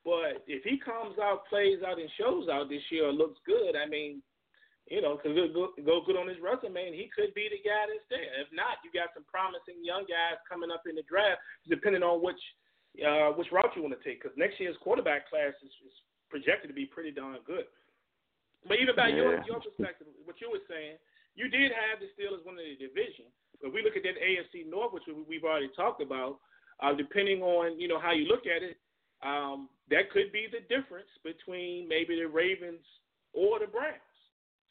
[0.04, 3.76] But if he comes out, plays out, and shows out this year, or looks good,
[3.76, 4.22] I mean,
[4.88, 7.84] you know, because go, go good on his resume, and he could be the guy
[7.84, 8.32] that's there.
[8.40, 12.24] If not, you got some promising young guys coming up in the draft, depending on
[12.24, 12.40] which
[12.98, 14.18] uh, which route you want to take.
[14.18, 15.94] Because next year's quarterback class is, is
[16.26, 17.68] projected to be pretty darn good.
[18.66, 19.46] But even by your Yeah.
[19.46, 20.96] your perspective, what you were saying,
[21.36, 23.30] you did have the Steelers winning the division.
[23.62, 26.40] But we look at that AFC North, which we- we've already talked about.
[26.80, 28.79] Uh, depending on you know how you look at it,
[29.22, 32.85] um, that could be the difference between maybe the Ravens
[33.33, 34.00] or the Browns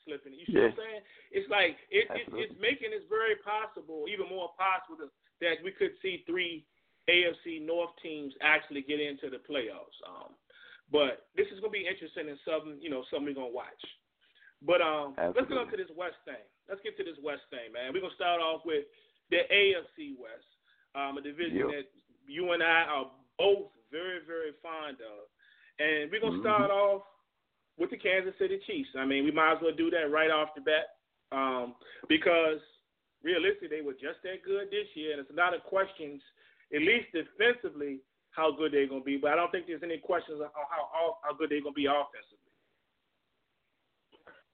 [0.05, 0.33] slipping.
[0.33, 1.01] You see what I'm saying?
[1.31, 5.71] It's like it, it, it's making it very possible, even more possible, that- that we
[5.71, 6.65] could see three
[7.07, 9.95] AFC North teams actually get into the playoffs.
[10.03, 10.35] Um,
[10.91, 13.55] but this is going to be interesting and something you know something we're going to
[13.55, 13.83] watch.
[14.59, 15.39] But um, Absolutely.
[15.39, 16.43] let's get on to this West thing.
[16.67, 17.93] Let's get to this West thing, man.
[17.95, 18.83] We're gonna start off with
[19.31, 20.43] the AFC West,
[20.95, 21.67] um, a division Yep.
[21.71, 21.87] that
[22.27, 23.07] you and I are
[23.39, 25.25] both very, very fond of,
[25.79, 26.41] and we're gonna Mhm.
[26.41, 27.01] start off
[27.77, 28.95] with the Kansas City Chiefs.
[28.95, 30.99] I mean, we might as well do that right off the bat,
[31.31, 31.75] um,
[32.07, 32.61] because
[33.23, 36.21] realistically, they were just that good this year, and it's a lot of questions,
[36.73, 39.17] at least defensively, how good they're gonna be.
[39.17, 42.37] But I don't think there's any questions on how how good they're gonna be offensively.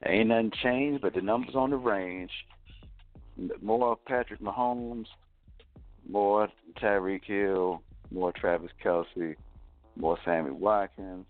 [0.05, 2.31] Ain't nothing changed, but the numbers on the range.
[3.61, 5.07] More Patrick Mahomes,
[6.07, 7.81] more Tyreek Hill,
[8.15, 9.35] more Travis Kelce,
[9.95, 11.25] more Sammy Watkins,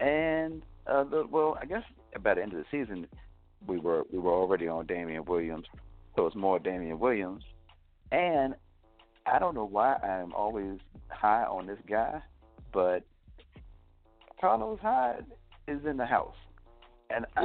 [0.00, 1.82] and uh, the, well, I guess
[2.14, 3.06] about the end of the season,
[3.66, 5.66] we were we were already on Damien Williams,
[6.14, 7.42] so it's more Damien Williams,
[8.12, 8.54] and
[9.26, 12.22] I don't know why I'm always high on this guy,
[12.72, 13.02] but
[14.40, 15.24] Carlos Hyde
[15.66, 16.36] is in the house.
[17.10, 17.44] And I,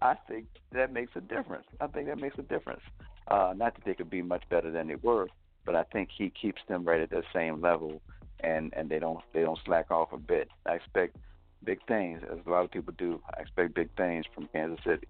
[0.00, 1.66] I think that makes a difference.
[1.80, 2.82] I think that makes a difference.
[3.28, 5.26] Uh, not that they could be much better than they were,
[5.64, 8.00] but I think he keeps them right at the same level,
[8.40, 10.48] and and they don't they don't slack off a bit.
[10.66, 11.16] I expect
[11.64, 13.20] big things, as a lot of people do.
[13.36, 15.06] I expect big things from Kansas City.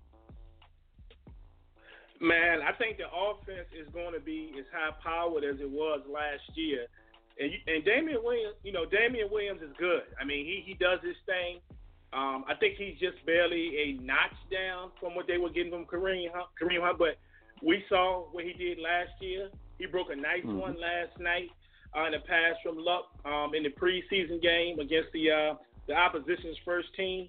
[2.20, 6.00] Man, I think the offense is going to be as high powered as it was
[6.06, 6.86] last year.
[7.40, 10.02] And and Damien Williams, you know, Damien Williams is good.
[10.20, 11.58] I mean, he he does his thing.
[12.12, 15.86] Um, I think he's just barely a notch down from what they were getting from
[15.86, 16.98] Kareem Hunt, Kareem Hunt.
[16.98, 17.16] But
[17.62, 19.48] we saw what he did last year.
[19.78, 20.56] He broke a nice Mhm.
[20.56, 21.50] one last night
[21.94, 25.54] on a pass from Luck um, in the preseason game against the uh,
[25.87, 27.28] the opposition's first team.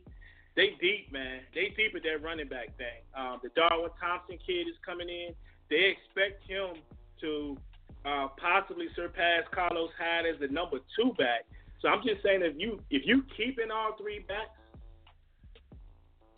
[0.55, 1.41] They deep, man.
[1.53, 3.01] They deep at that running back thing.
[3.15, 5.33] Um, the Darwin Thompson kid is coming in.
[5.69, 6.75] They expect him
[7.21, 7.57] to
[8.05, 11.45] uh, possibly surpass Carlos Hyde as the number two back.
[11.81, 14.51] So I'm just saying, if you if you keep in all three backs,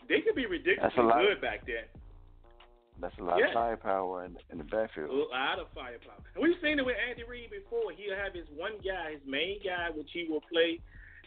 [0.07, 1.85] they could be ridiculously That's a good back there.
[2.99, 3.47] That's a lot Yeah.
[3.47, 5.09] of firepower in, in the backfield.
[5.09, 6.15] A lot of firepower.
[6.33, 7.91] And we've seen it with Andy Reid before.
[7.91, 10.79] He'll have his one guy, his main guy, which he will play,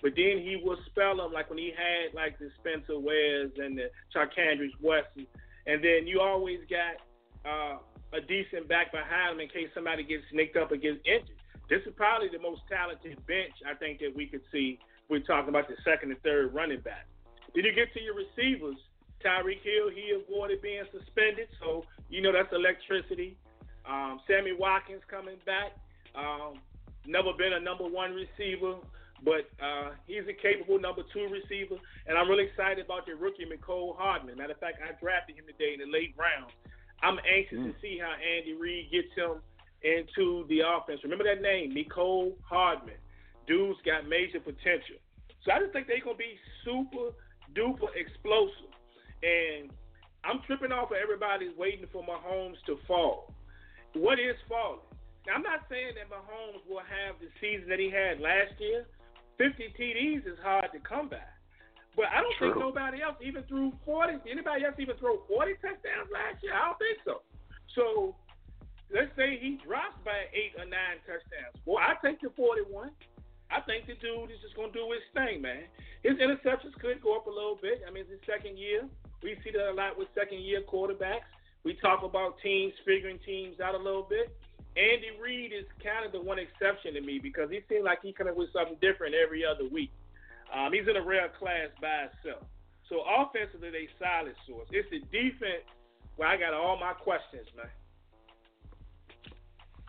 [0.03, 3.77] but then he will spell him like when he had like the Spencer Wares and
[3.77, 5.27] the Charcandrick Weston.
[5.67, 6.97] And then you always got
[7.45, 7.79] uh,
[8.17, 11.37] a decent back behind him in case somebody gets nicked up or gets injured.
[11.69, 14.79] This is probably the most talented bench I think that we could see.
[15.11, 17.07] We're talking about the second and third running back.
[17.55, 18.77] Then you get to your receivers.
[19.25, 23.37] Tyreek Hill, he avoided being suspended, so you know that's electricity.
[23.89, 25.73] Um, Sammy Watkins coming back.
[26.15, 26.61] Um,
[27.07, 28.77] never been a number one receiver,
[29.25, 31.77] but uh, he's a capable number two receiver.
[32.07, 34.37] And I'm really excited about the rookie, Mecole Hardman.
[34.37, 36.53] Matter of fact, I drafted him today in the late rounds.
[37.03, 39.41] I'm anxious to see how Andy Reid gets him
[39.83, 41.01] into the offense.
[41.03, 42.99] Remember that name, Mecole Hardman.
[43.47, 44.99] Dude's got major potential.
[45.45, 47.15] So I just think they're going to be super
[47.55, 48.75] duper explosive.
[49.23, 49.71] And
[50.25, 53.35] I'm tripping off of everybody's waiting for Mahomes to fall.
[53.95, 54.85] What is falling?
[55.27, 58.87] Now, I'm not saying that Mahomes will have the season that he had last year.
[59.39, 61.23] 50 TDs is hard to come by.
[61.99, 64.23] But I don't think nobody else even threw 40.
[64.31, 66.55] Anybody else even throw 40 touchdowns last year?
[66.55, 67.27] I don't think so.
[67.75, 68.15] So
[68.95, 71.59] let's say he drops by eight or nine touchdowns.
[71.67, 72.95] Well, I take the 41.
[73.51, 75.67] I think the dude is just going to do his thing, man.
[76.05, 77.83] His interceptions could go up a little bit.
[77.83, 78.87] I mean, it's his second year.
[79.23, 81.29] We see that a lot with second year quarterbacks.
[81.65, 84.35] We talk about teams figuring teams out a little bit.
[84.77, 88.13] Andy Reid is kind of the one exception to me because he seems like he
[88.13, 89.91] coming with something different every other week.
[90.55, 92.47] Um, he's in a rare class by himself.
[92.89, 94.69] So offensively, they solid source.
[94.71, 95.67] It's the defense
[96.17, 97.67] where I got all my questions, man.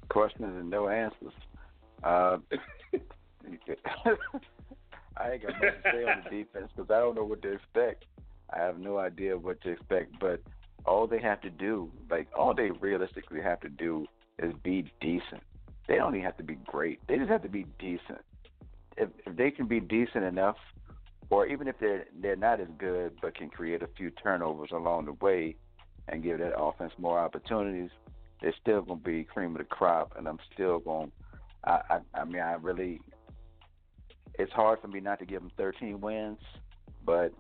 [0.09, 1.33] Questions and no answers.
[2.03, 2.37] Uh,
[5.17, 7.53] I ain't got much to say on the defense because I don't know what to
[7.53, 8.05] expect.
[8.53, 10.41] I have no idea what to expect, but
[10.85, 14.05] all they have to do, like all they realistically have to do,
[14.39, 15.43] is be decent.
[15.87, 16.99] They don't even have to be great.
[17.07, 18.21] They just have to be decent.
[18.97, 20.57] If if they can be decent enough,
[21.29, 25.05] or even if they're they're not as good but can create a few turnovers along
[25.05, 25.55] the way
[26.07, 27.91] and give that offense more opportunities,
[28.41, 31.11] they're still gonna be cream of the crop, and I'm still going.
[31.63, 33.01] I, I I mean I really.
[34.37, 36.39] It's hard for me not to give them 13 wins,
[37.05, 37.33] but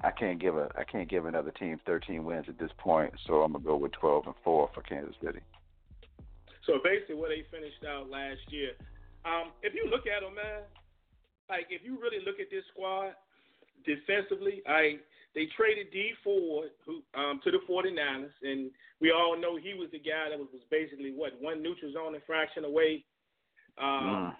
[0.00, 3.42] I can't give a I can't give another team 13 wins at this point, so
[3.42, 5.40] I'm gonna go with 12 and four for Kansas City.
[6.66, 8.72] So basically, where they finished out last year.
[9.24, 10.62] Um, if you look at them, man,
[11.48, 13.14] like if you really look at this squad
[13.84, 15.00] defensively, I
[15.34, 19.88] they traded Dee Ford who um, to the 49ers, and we all know he was
[19.92, 23.04] the guy that was, was basically what one neutral zone infraction away.
[23.80, 24.34] Um,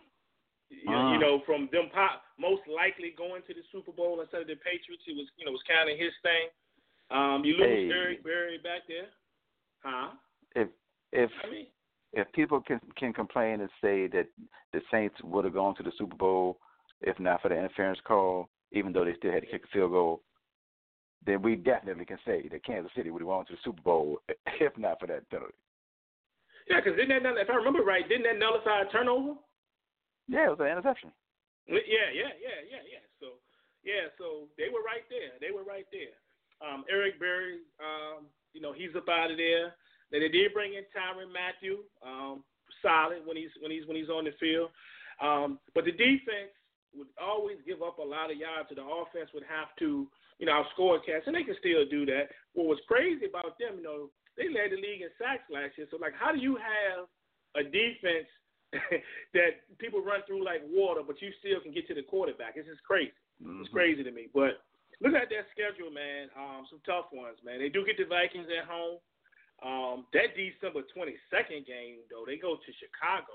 [0.68, 0.84] Mm.
[0.84, 4.48] You, you know, from them pop most likely going to the Super Bowl instead of
[4.48, 6.48] the Patriots, it was you know was kind of his thing.
[7.10, 7.90] Um, you lose hey.
[7.90, 9.08] Eric Berry back there,
[9.80, 10.12] huh?
[10.54, 10.68] If
[11.12, 11.66] if I mean,
[12.12, 14.26] if people can can complain and say that
[14.72, 16.58] the Saints would have gone to the Super Bowl
[17.00, 19.92] if not for the interference call, even though they still had to kick a field
[19.92, 20.22] goal,
[21.24, 24.20] then we definitely can say that Kansas City would have gone to the Super Bowl
[24.60, 25.54] if not for that penalty.
[26.68, 29.34] Yeah, because didn't that, if I remember right, didn't that nullify a turnover?
[30.28, 31.10] Yeah, it was an interception.
[31.66, 33.04] Yeah, yeah, yeah, yeah, yeah.
[33.20, 33.40] So,
[33.84, 35.36] yeah, so they were right there.
[35.40, 36.16] They were right there.
[36.60, 39.74] Um, Eric Berry, um, you know, he's up out of there.
[40.12, 42.44] They did bring in Tyrann Mathieu, um,
[42.80, 44.70] solid when he's when he's when he's on the field.
[45.20, 46.52] Um, but the defense
[46.96, 50.46] would always give up a lot of yards, so the offense would have to, you
[50.46, 52.32] know, outscore cats, and they can still do that.
[52.54, 55.86] What was crazy about them, you know, they led the league in sacks last year.
[55.90, 57.10] So like, how do you have
[57.58, 58.30] a defense
[59.34, 62.54] that people run through like water, but you still can get to the quarterback.
[62.56, 63.16] It's just crazy.
[63.40, 63.64] Mm-hmm.
[63.64, 64.28] It's crazy to me.
[64.34, 64.60] But
[65.00, 66.28] look at their schedule, man.
[66.36, 67.58] Um, some tough ones, man.
[67.64, 69.00] They do get the Vikings at home.
[69.58, 73.34] Um, that December 22nd game, though, they go to Chicago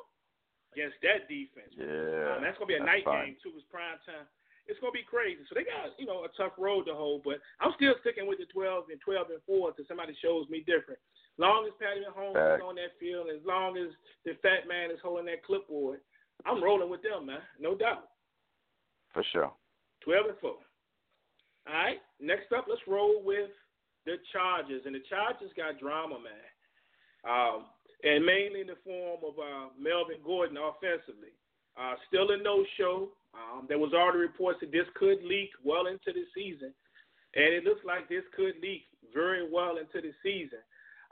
[0.72, 1.74] against that defense.
[1.76, 3.34] Yeah, um, that's gonna be a night fine.
[3.34, 3.54] game too.
[3.58, 4.26] It's prime time.
[4.66, 5.44] It's gonna be crazy.
[5.50, 8.40] So they got you know a tough road to hold, but I'm still sticking with
[8.40, 11.02] the 12 and 12 and four until somebody shows me different
[11.38, 12.60] long as Patty Mahomes Back.
[12.60, 13.90] is on that field, as long as
[14.26, 16.00] the fat man is holding that clipboard,
[16.46, 17.40] I'm rolling with them, man.
[17.60, 18.10] No doubt.
[19.14, 19.54] For sure.
[20.04, 20.52] 12 and 4.
[20.52, 20.58] All
[21.74, 21.98] right.
[22.20, 23.50] Next up, let's roll with
[24.06, 24.84] the Chargers.
[24.86, 26.44] And the Chargers got drama, man.
[27.24, 27.66] Um,
[28.04, 31.32] and mainly in the form of uh, Melvin Gordon offensively.
[31.80, 33.10] Uh, still a no show.
[33.34, 36.74] Um, there was already reports that this could leak well into the season.
[37.34, 40.60] And it looks like this could leak very well into the season.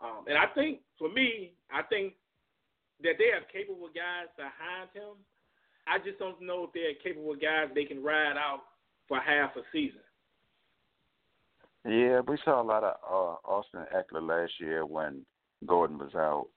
[0.04, 2.14] Um, and I think, for me, I think
[3.04, 5.18] that they have capable guys behind him.
[5.88, 8.62] I just don't know if they're capable guys they can ride out
[9.08, 10.02] for half a season.
[11.86, 15.26] Yeah, we saw a lot of uh, Austin Ekeler last year when
[15.66, 16.48] Gordon was out,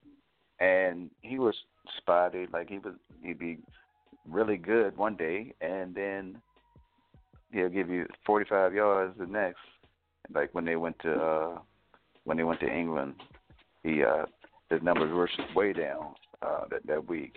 [0.60, 1.54] and he was
[1.96, 3.58] spotted like he was he'd be
[4.28, 6.36] really good one day, and then
[7.52, 9.60] he'll give you 45 yards the next.
[10.34, 11.58] Like when they went to uh,
[12.24, 13.14] when they went to England
[13.84, 14.24] he uh,
[14.70, 17.36] his numbers were way down uh, that that week.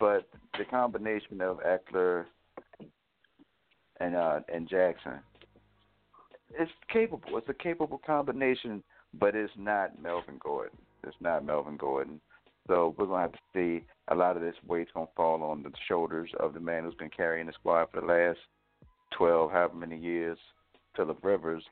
[0.00, 0.28] But
[0.58, 2.24] the combination of Ekeler
[4.00, 5.20] and uh, and Jackson,
[6.58, 7.38] it's capable.
[7.38, 8.82] It's a capable combination,
[9.20, 10.78] but it's not Melvin Gordon.
[11.04, 12.20] It's not Melvin Gordon.
[12.66, 15.70] So we're gonna have to see a lot of this weight's gonna fall on the
[15.86, 18.38] shoulders of the man who's been carrying the squad for the last
[19.16, 20.38] twelve, however many years,
[20.96, 21.64] Philip Rivers,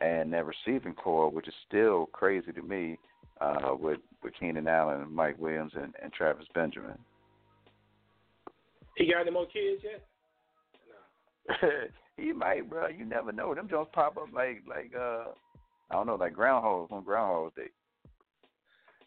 [0.00, 2.98] and that receiving core, which is still crazy to me
[3.40, 6.98] uh, with with Keenan Allen, and Mike Williams, and, and Travis Benjamin.
[8.96, 10.02] He got any more kids yet?
[11.62, 11.68] No.
[12.16, 12.88] he might, bro.
[12.88, 13.54] You never know.
[13.54, 15.32] Them Jones pop up like like uh
[15.90, 17.70] I don't know, like groundhogs on Groundhog Day.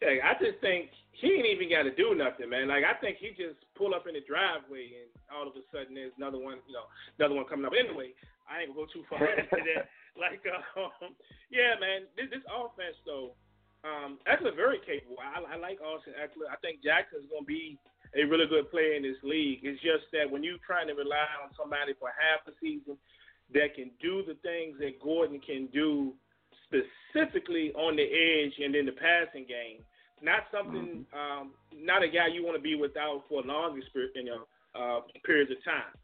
[0.00, 2.68] Yeah, I just think he ain't even got to do nothing, man.
[2.68, 5.92] Like I think he just pull up in the driveway and all of a sudden
[5.92, 6.88] there's another one, you know,
[7.18, 7.76] another one coming up.
[7.76, 8.16] Anyway,
[8.48, 9.88] I ain't gonna go too far into that.
[10.18, 10.42] Like,
[10.76, 11.14] um,
[11.54, 13.38] yeah, man, this, this offense though
[13.84, 15.16] um, Ekeler very capable.
[15.20, 16.52] I, I like Austin Ekeler.
[16.52, 17.78] I think Jackson is going to be
[18.14, 19.60] a really good player in this league.
[19.62, 22.98] It's just that when you're trying to rely on somebody for half a season
[23.54, 26.12] that can do the things that Gordon can do
[26.66, 29.82] specifically on the edge and in the passing game,
[30.22, 31.16] not something, mm-hmm.
[31.16, 35.50] um, not a guy you want to be without for long you know, uh, periods
[35.50, 35.94] of time.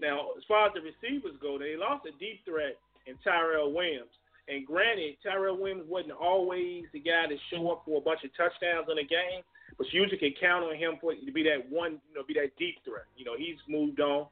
[0.00, 4.10] Now, as far as the receivers go, they lost a deep threat in Tyrell Williams.
[4.48, 8.30] And granted, Tyrell Williams wasn't always the guy to show up for a bunch of
[8.36, 9.40] touchdowns in a game,
[9.78, 12.34] but you usually can count on him for to be that one, you know, be
[12.34, 13.08] that deep threat.
[13.16, 14.26] You know, he's moved on.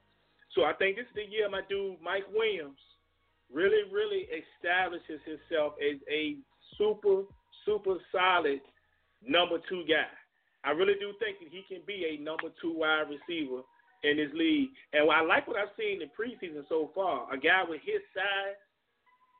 [0.55, 2.79] So I think this is the year my dude Mike Williams
[3.53, 6.37] really, really establishes himself as a
[6.77, 7.25] super,
[7.65, 8.61] super solid
[9.25, 10.13] number two guy.
[10.65, 13.65] I really do think that he can be a number two wide receiver
[14.05, 14.71] in this league.
[14.93, 17.33] And I like what I've seen in preseason so far.
[17.33, 18.59] A guy with his size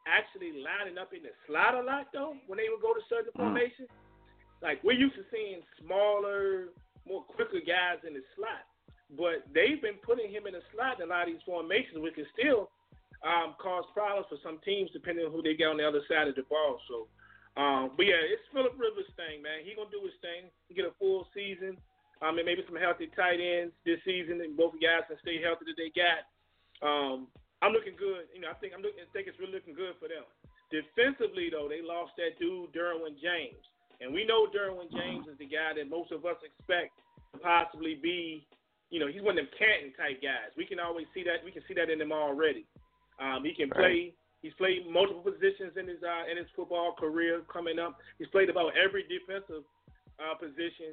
[0.07, 3.33] actually lining up in the slot a lot though when they would go to certain
[3.37, 3.45] mm.
[3.47, 3.91] formations.
[4.63, 6.71] Like we're used to seeing smaller,
[7.07, 8.63] more quicker guys in the slot,
[9.19, 12.15] but they've been putting him in the slot in a lot of these formations, which
[12.15, 12.71] can still
[13.27, 16.31] um, cause problems for some teams depending on who they get on the other side
[16.31, 16.79] of the ball.
[16.87, 17.11] So,
[17.59, 19.67] um, but yeah, it's Philip Rivers' thing, man.
[19.67, 20.51] He gonna do his thing.
[20.71, 21.79] He get a full season.
[22.23, 25.67] Um, and maybe some healthy tight ends this season, and both guys can stay healthy
[25.67, 26.23] that they got.
[26.79, 27.27] Um,
[27.63, 28.27] I'm looking good.
[28.35, 29.07] You know, I think I'm looking.
[29.07, 30.27] I think it's really looking good for them.
[30.75, 33.63] Defensively, though, they lost that dude Derwin James,
[34.03, 36.99] and we know Derwin James is the guy that most of us expect
[37.33, 38.45] to possibly be
[38.93, 40.53] you know, he's one of them Canton type guys.
[40.55, 41.41] We can always see that.
[41.43, 42.69] We can see that in him already.
[43.17, 44.13] Um, he can play.
[44.45, 47.97] He's played multiple positions in his uh, in his football career coming up.
[48.21, 49.65] He's played about every defensive
[50.21, 50.93] uh, position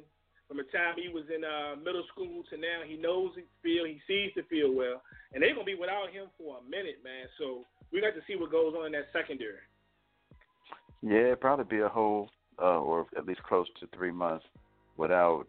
[0.50, 2.82] from the time he was in uh, middle school to now.
[2.84, 3.86] He knows the field.
[3.86, 5.00] He sees the field well,
[5.32, 7.30] and they're gonna be without him for a minute, man.
[7.38, 9.62] So we got to see what goes on in that secondary.
[11.02, 14.44] Yeah, it probably be a whole uh, or at least close to three months
[14.96, 15.46] without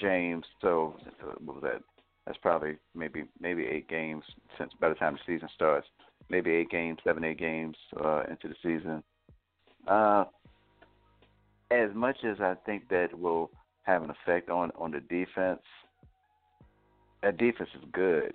[0.00, 0.46] James.
[0.62, 0.96] So
[1.42, 1.82] what was that?
[2.24, 4.24] That's probably maybe maybe eight games
[4.56, 5.86] since by the time the season starts.
[6.30, 9.02] Maybe eight games, seven, eight games uh, into the season.
[9.86, 10.24] Uh,
[11.70, 13.50] as much as I think that will
[13.88, 15.62] have an effect on on the defense,
[17.22, 18.34] that defense is good.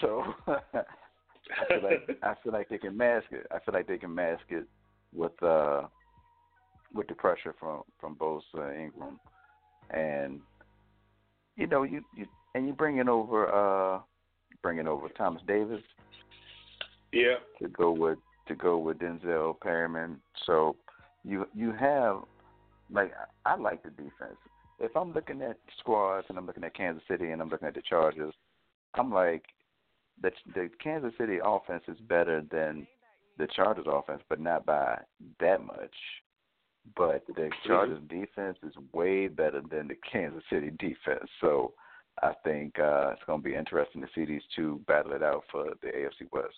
[0.00, 3.46] So I feel like I feel like they can mask it.
[3.50, 4.66] I feel like they can mask it
[5.12, 5.82] with uh
[6.94, 9.18] with the pressure from from both uh, Ingram
[9.90, 10.40] and
[11.56, 14.00] you know, you you and you bringing over uh
[14.62, 15.82] bringing over Thomas Davis.
[17.12, 17.36] Yeah.
[17.60, 20.20] To go with to go with Denzel Perryman.
[20.46, 20.76] So
[21.24, 22.18] you you have
[22.90, 23.12] like
[23.44, 24.38] I like the defense.
[24.80, 27.74] If I'm looking at squads and I'm looking at Kansas City and I'm looking at
[27.74, 28.34] the Chargers,
[28.94, 29.44] I'm like
[30.22, 32.86] the the Kansas City offense is better than
[33.38, 34.98] the Chargers offense, but not by
[35.40, 35.94] that much.
[36.96, 41.28] But the Chargers defense is way better than the Kansas City defense.
[41.40, 41.74] So
[42.22, 45.44] I think uh, it's going to be interesting to see these two battle it out
[45.52, 46.54] for the AFC West.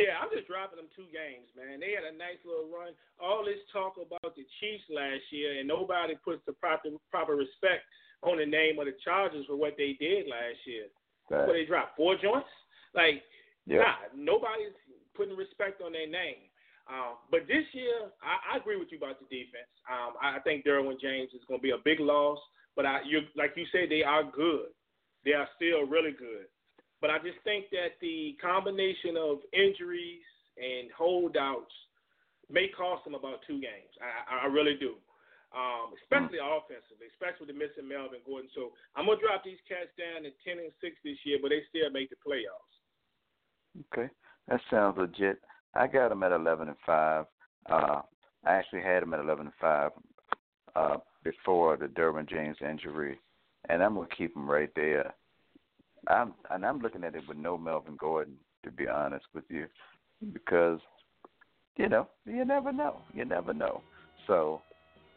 [0.00, 1.76] Yeah, I'm just dropping them two games, man.
[1.76, 2.96] They had a nice little run.
[3.20, 7.84] All this talk about the Chiefs last year, and nobody puts the proper proper respect
[8.24, 10.88] on the name of the Chargers for what they did last year.
[11.28, 11.44] Right.
[11.44, 12.48] But they dropped four joints.
[12.96, 13.20] Like,
[13.68, 13.84] yep.
[13.84, 14.72] nah, nobody's
[15.12, 16.48] putting respect on their name.
[16.88, 19.70] Um, but this year, I, I agree with you about the defense.
[19.86, 22.40] Um, I think Derwin James is going to be a big loss.
[22.74, 24.72] But I, you like you said, they are good.
[25.24, 26.48] They are still really good.
[27.02, 30.22] But I just think that the combination of injuries
[30.54, 31.74] and holdouts
[32.46, 33.90] may cost them about two games.
[33.98, 34.94] I, I really do.
[35.50, 36.48] Um, especially mm.
[36.48, 38.48] offensively, especially with the missing Melvin Gordon.
[38.54, 41.60] So I'm gonna drop these cats down to ten and six this year, but they
[41.68, 42.72] still make the playoffs.
[43.92, 44.08] Okay,
[44.48, 45.42] that sounds legit.
[45.74, 47.26] I got them at eleven and five.
[47.68, 48.00] Uh,
[48.46, 49.90] I actually had them at eleven and five
[50.74, 53.20] uh, before the Derwin James injury,
[53.68, 55.12] and I'm gonna keep them right there.
[56.08, 58.34] I'm and I'm looking at it with no Melvin Gordon,
[58.64, 59.66] to be honest with you,
[60.32, 60.80] because
[61.76, 63.00] you know you never know.
[63.14, 63.82] You never know.
[64.26, 64.62] So,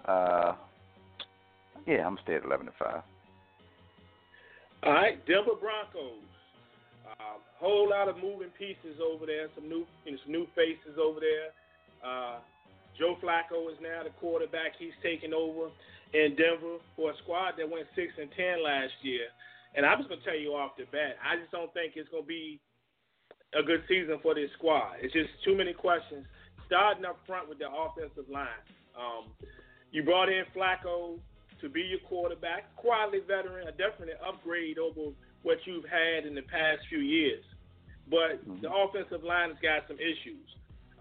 [0.08, 0.54] uh,
[1.88, 3.02] yeah, I'm gonna stay at eleven to five.
[4.84, 6.21] All right, Denver Broncos.
[7.06, 9.48] Uh, whole lot of moving pieces over there.
[9.56, 11.54] Some new, you know, some new faces over there.
[12.06, 12.39] Uh,
[12.98, 14.74] Joe Flacco is now the quarterback.
[14.78, 15.69] He's taking over
[16.13, 19.28] in Denver for a squad that went six and ten last year.
[19.75, 22.23] And I'm just gonna tell you off the bat, I just don't think it's gonna
[22.23, 22.59] be
[23.53, 24.97] a good season for this squad.
[25.01, 26.25] It's just too many questions.
[26.65, 28.63] Starting up front with the offensive line.
[28.97, 29.31] Um,
[29.91, 31.19] you brought in Flacco
[31.61, 35.11] to be your quarterback, quietly veteran, a definite upgrade over
[35.43, 37.43] what you've had in the past few years.
[38.09, 38.61] But mm-hmm.
[38.61, 40.47] the offensive line has got some issues.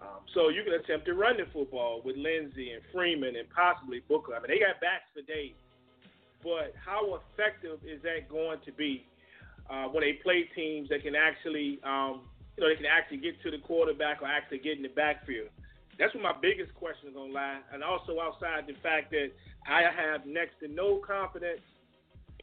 [0.01, 4.01] Um, so you can attempt to run the football with Lindsay and Freeman and possibly
[4.07, 4.35] Booker.
[4.35, 5.55] I mean, they got backs for days
[6.45, 9.07] but how effective is that going to be
[9.67, 12.21] uh, when they play teams that can actually, um,
[12.55, 15.49] you know, they can actually get to the quarterback or actually get in the backfield?
[15.97, 17.59] That's where my biggest question is going to lie.
[17.73, 19.31] And also outside the fact that
[19.65, 21.61] I have next to no confidence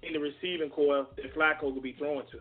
[0.03, 2.41] in the receiving core that Flacco will be throwing to.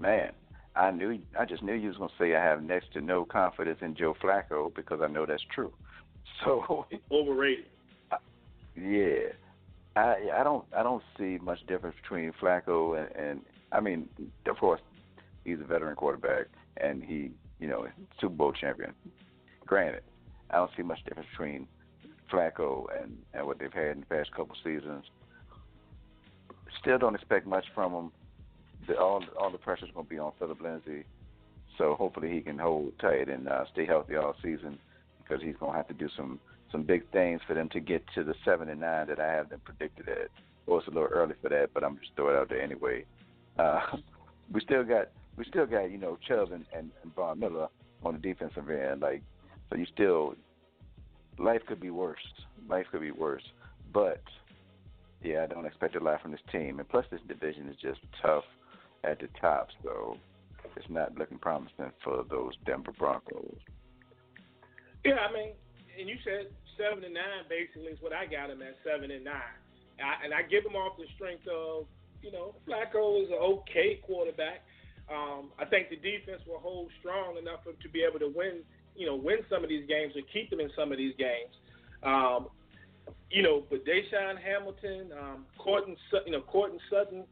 [0.00, 0.32] Man,
[0.74, 3.80] I knew I just knew you was gonna say I have next to no confidence
[3.82, 5.72] in Joe Flacco because I know that's true.
[6.44, 7.64] So overrated.
[8.76, 9.32] yeah,
[9.98, 13.40] I I don't I don't see much difference between Flacco and, and
[13.72, 14.08] I mean
[14.46, 14.80] of course
[15.44, 17.86] he's a veteran quarterback and he you know
[18.20, 18.92] Super Bowl champion.
[19.66, 20.02] Granted,
[20.50, 21.66] I don't see much difference between
[22.32, 25.04] Flacco and and what they've had in the past couple seasons.
[26.80, 28.12] Still don't expect much from him.
[28.86, 31.04] The, all all the pressure's going to be on Phillip Lindsay,
[31.76, 34.78] so hopefully he can hold tight and uh, stay healthy all season
[35.18, 36.38] because he's going to have to do some
[36.70, 39.48] some big things for them to get to the seven and nine that I have
[39.48, 40.28] them predicted at.
[40.66, 43.04] Well, it's a little early for that, but I'm just throwing it out there anyway.
[43.58, 43.80] Uh,
[44.52, 47.68] we still got we still got you know Chubb and, and, and Von Miller
[48.04, 49.22] on the defensive end, like
[49.70, 50.34] so you still
[51.38, 52.18] life could be worse.
[52.68, 53.44] Life could be worse,
[53.92, 54.22] but
[55.22, 56.78] yeah, I don't expect a lot from this team.
[56.78, 58.44] And plus, this division is just tough
[59.04, 60.16] at the top, so
[60.76, 63.56] it's not looking promising for those Denver Broncos.
[65.04, 65.52] Yeah, I mean,
[65.98, 69.24] and you said seven and nine basically is what I got him at seven and
[69.24, 69.58] nine.
[69.98, 71.86] I, and I give him off the strength of,
[72.22, 74.62] you know, Flacco is an okay quarterback.
[75.10, 78.62] Um, I think the defense will hold strong enough to be able to win,
[78.94, 81.50] you know, win some of these games or keep them in some of these games.
[82.02, 82.48] Um,
[83.30, 85.96] you know, but DaeSean Hamilton, um, Courtland,
[86.26, 87.24] you know, Courtland Sutton,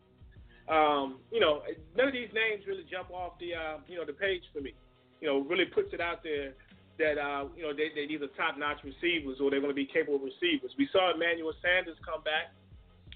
[0.69, 1.63] um, you know,
[1.97, 4.75] none of these names really jump off the, uh, you know, the page for me.
[5.21, 6.55] You know, really puts it out there
[6.99, 9.87] that uh, you know they they either top notch receivers or they're going to be
[9.87, 10.73] capable receivers.
[10.79, 12.53] We saw Emmanuel Sanders come back.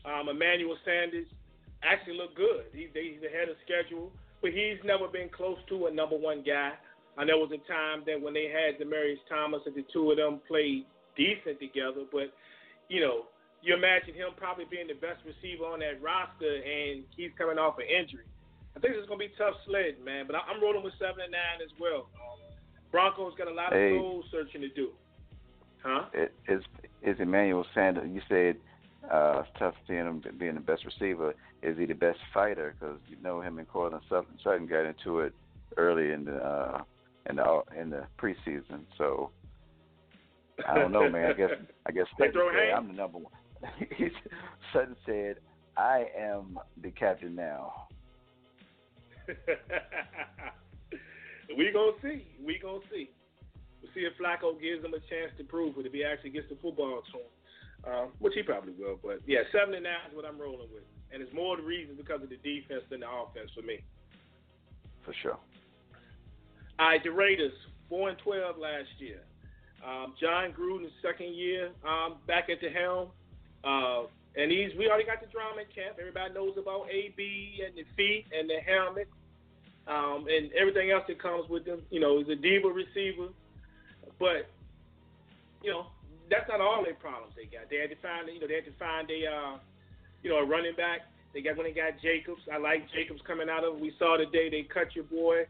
[0.04, 1.26] Um, Emmanuel Sanders
[1.82, 2.68] actually looked good.
[2.72, 6.72] He, he's ahead of schedule, but he's never been close to a number one guy.
[7.18, 10.16] And there was a time that when they had Demaryius Thomas and the two of
[10.16, 12.32] them played decent together, but
[12.88, 13.28] you know,
[13.62, 17.76] you imagine him probably being the best receiver on that roster, and he's coming off
[17.76, 18.24] an injury.
[18.76, 20.24] I think it's going to be tough sled, man.
[20.24, 22.08] But I'm rolling with seven and nine as well.
[22.90, 24.90] Broncos got a lot hey, of soul searching to do.
[25.82, 26.06] Huh?
[26.12, 26.62] It, is
[27.02, 28.08] is Emmanuel Sanders?
[28.12, 28.56] You said
[29.10, 31.34] uh, it's tough seeing him being the best receiver.
[31.62, 32.74] Is he the best fighter?
[32.78, 35.32] Because you know him and Courtland Sutton, Sutton got into it
[35.76, 36.82] early in the uh,
[37.28, 38.82] in the in the preseason.
[38.98, 39.30] So
[40.68, 41.30] I don't know, man.
[41.30, 41.50] I guess
[41.86, 43.32] I guess Sutton said I'm the number one.
[44.72, 45.36] Sutton said,
[45.76, 47.88] "I am the captain now."
[51.56, 52.26] we gonna see.
[52.44, 53.10] We gonna see.
[53.82, 56.48] We'll see if Flacco gives him a chance to prove it if he actually gets
[56.48, 57.30] the football to him,
[57.88, 58.98] um, which he probably will.
[59.02, 61.96] But yeah, seven and nine is what I'm rolling with, and it's more the reason
[61.96, 63.80] because of the defense than the offense for me.
[65.04, 65.38] For sure.
[66.78, 67.52] All right, the Raiders
[67.88, 69.20] four and twelve last year.
[69.84, 73.08] Um, Jon Gruden's second year um, back at the helm.
[73.64, 75.96] Uh, and he's we already got the drama in camp.
[75.98, 79.08] Everybody knows about AB and the feet and the helmet
[79.86, 81.82] um, and everything else that comes with him.
[81.90, 83.28] You know, he's a diva receiver,
[84.18, 84.50] but
[85.62, 85.86] you know
[86.30, 87.68] that's not all their problems they got.
[87.70, 89.54] They had to find you know they had to find a uh,
[90.22, 91.00] you know a running back.
[91.32, 92.42] They got when they got Jacobs.
[92.52, 93.78] I like Jacobs coming out of.
[93.78, 95.46] We saw today they cut your boy.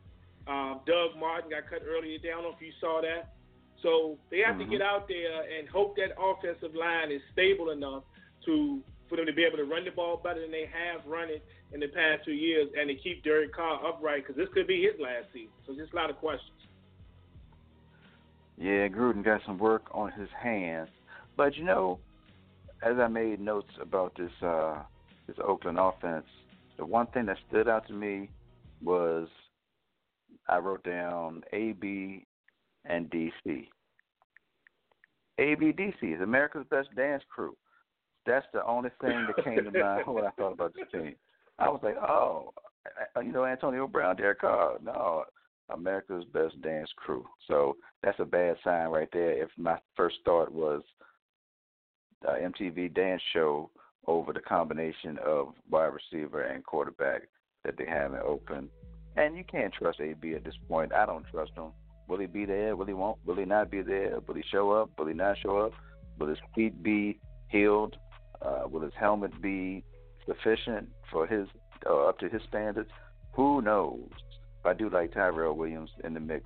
[0.49, 2.19] Um, Doug Martin got cut earlier.
[2.19, 3.35] I don't know if you saw that.
[3.83, 4.71] So they have mm-hmm.
[4.71, 8.05] to get out there and hope that offensive line is stable enough
[8.47, 11.29] to for them to be able to run the ball better than they have run
[11.29, 14.67] it in the past two years, and to keep Derek Carr upright because this could
[14.67, 15.51] be his last season.
[15.67, 16.51] So just a lot of questions.
[18.57, 20.91] Yeah, Gruden got some work on his hands,
[21.37, 21.99] but you know,
[22.83, 24.83] as I made notes about this uh,
[25.27, 26.27] this Oakland offense,
[26.77, 28.29] the one thing that stood out to me
[28.83, 29.29] was
[30.49, 32.27] I wrote down AB
[32.85, 33.69] and DC.
[35.39, 37.57] ABDC is America's Best Dance Crew.
[38.27, 41.15] That's the only thing that came to mind when I thought about this team.
[41.61, 42.53] I was like, oh,
[43.23, 44.79] you know, Antonio Brown, Derek Carr.
[44.83, 45.25] No,
[45.73, 47.27] America's Best Dance Crew.
[47.47, 49.43] So that's a bad sign right there.
[49.43, 50.83] If my first thought was
[52.27, 53.71] uh, MTV dance show
[54.07, 57.23] over the combination of wide receiver and quarterback
[57.65, 58.69] that they have in Oakland.
[59.17, 60.93] And you can't trust AB at this point.
[60.95, 61.73] I don't trust him.
[62.09, 62.75] Will he be there?
[62.75, 63.19] Will he won't?
[63.25, 64.19] Will he not be there?
[64.27, 64.91] Will he show up?
[64.99, 65.73] Will he not show up?
[66.19, 67.97] Will his feet be healed?
[68.43, 69.85] Uh, will his helmet be
[70.27, 71.49] sufficient for his
[71.87, 72.91] uh, up to his standards?
[73.33, 74.09] Who knows?
[74.63, 76.45] But I do like Tyrell Williams in the mix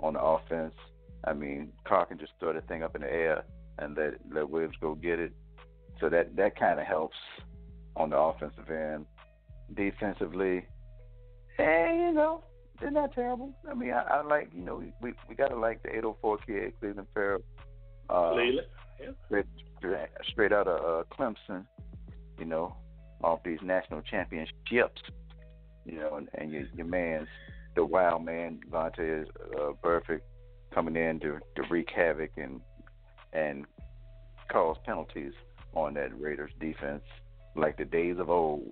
[0.00, 0.74] on the offense.
[1.24, 3.44] I mean, Carr can just throw the thing up in the air
[3.78, 5.32] and let let Williams go get it.
[6.00, 7.16] So that that kind of helps
[7.96, 9.06] on the offensive end.
[9.74, 10.64] Defensively,
[11.58, 12.44] and you know,
[12.80, 13.52] they're not terrible.
[13.68, 17.06] I mean, I, I like you know we we gotta like the 804 kid Clelin
[17.12, 17.42] Ferrell.
[18.08, 18.68] Uh, Cleveland,
[19.00, 19.10] yeah.
[19.26, 19.46] Straight,
[20.30, 21.66] straight out of uh, Clemson,
[22.38, 22.76] you know,
[23.22, 25.02] off these national championships,
[25.84, 27.28] you know, and, and your your man's
[27.74, 29.26] the wild man Vontaze
[29.58, 30.20] uh, Burfict
[30.74, 32.60] coming in to to wreak havoc and
[33.32, 33.64] and
[34.50, 35.32] cause penalties
[35.74, 37.02] on that Raiders defense
[37.54, 38.62] like the days of old.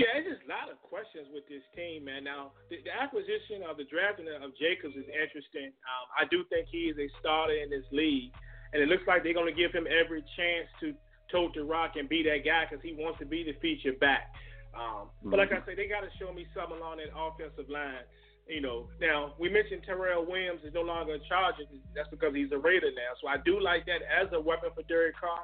[0.00, 2.24] Yeah, there's just a lot of questions with this team, man.
[2.24, 5.68] Now, the, the acquisition of the drafting of Jacobs is interesting.
[5.84, 8.32] Um, I do think he is a starter in this league,
[8.72, 10.96] and it looks like they're going to give him every chance to
[11.32, 14.30] tote the rock and be that guy because he wants to be the feature back.
[14.76, 15.30] Um, mm-hmm.
[15.30, 15.72] But like I mm-hmm.
[15.72, 18.04] said, they got to show me something along that offensive line.
[18.46, 21.56] You know, now we mentioned Tyrell Williams is no longer in charge.
[21.94, 23.16] That's because he's a Raider now.
[23.22, 25.42] So I do like that as a weapon for Derek Carr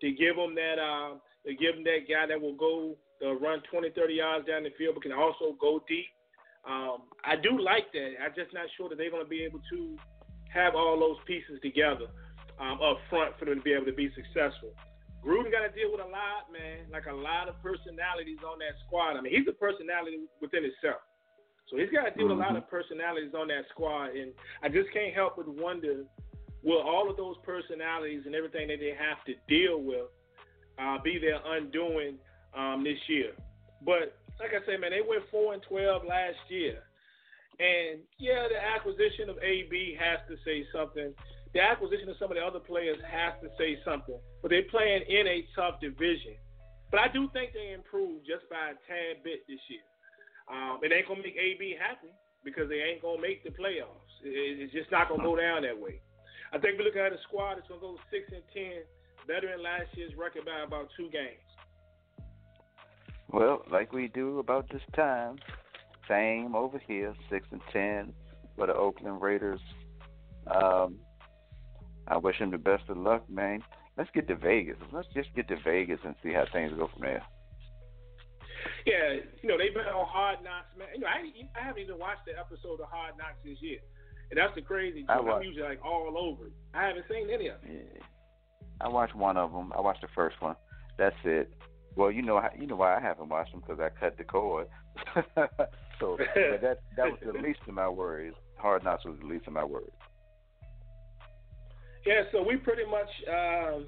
[0.00, 0.80] to give him that.
[0.80, 4.64] Uh, to give him that guy that will go They'll run 20, 30 yards down
[4.64, 6.06] the field, but can also go deep.
[6.68, 8.14] Um, I do like that.
[8.22, 9.96] I'm just not sure that they're going to be able to
[10.52, 12.06] have all those pieces together
[12.60, 14.70] um, up front for them to be able to be successful.
[15.26, 18.78] Gruden got to deal with a lot, man, like a lot of personalities on that
[18.86, 19.18] squad.
[19.18, 21.02] I mean, he's a personality within himself.
[21.66, 22.46] So he's got to deal with mm-hmm.
[22.46, 22.62] a lot mm-hmm.
[22.62, 24.14] of personalities on that squad.
[24.14, 24.30] And
[24.62, 26.06] I just can't help but wonder
[26.62, 30.10] will all of those personalities and everything that they have to deal with
[30.78, 32.18] uh, be their undoing
[32.54, 33.34] um, this year?
[33.84, 36.82] But like I said, man, they went four and twelve last year,
[37.58, 41.14] and yeah, the acquisition of AB has to say something.
[41.56, 44.20] The acquisition of some of the other players has to say something.
[44.44, 46.36] But they're playing in a tough division.
[46.92, 49.80] But I do think they improved just by a tad bit this year.
[50.52, 52.12] Um, it ain't gonna make AB happy
[52.44, 54.04] because they ain't gonna make the playoffs.
[54.20, 56.04] It's just not gonna go down that way.
[56.52, 58.84] I think we look at a squad that's gonna go six and ten,
[59.26, 61.40] better than last year's record by about two games.
[63.32, 65.40] Well, like we do about this time,
[66.06, 68.12] same over here, six and ten
[68.56, 69.60] for the Oakland Raiders.
[70.46, 71.00] Um,
[72.08, 73.62] I wish him the best of luck, man.
[73.96, 74.76] Let's get to Vegas.
[74.92, 77.22] Let's just get to Vegas and see how things go from there.
[78.84, 80.88] Yeah, you know they've been on Hard Knocks, man.
[80.94, 81.22] You know I,
[81.58, 83.78] I haven't even watched the episode of Hard Knocks this year,
[84.30, 85.06] and that's the crazy.
[85.06, 85.10] Thing.
[85.10, 86.50] I'm usually like all over.
[86.74, 87.70] I haven't seen any of them.
[87.72, 88.02] Yeah.
[88.80, 89.72] I watched one of them.
[89.76, 90.56] I watched the first one.
[90.98, 91.52] That's it.
[91.96, 94.68] Well, you know, you know why I haven't watched them because I cut the cord.
[95.98, 98.34] so that that was the least of my worries.
[98.56, 99.90] Hard Knocks was the least of my worries.
[102.06, 103.86] Yeah, so we pretty much um,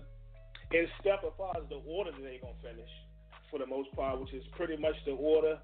[0.73, 2.91] in step as far as the order that they're gonna finish
[3.49, 5.59] for the most part, which is pretty much the order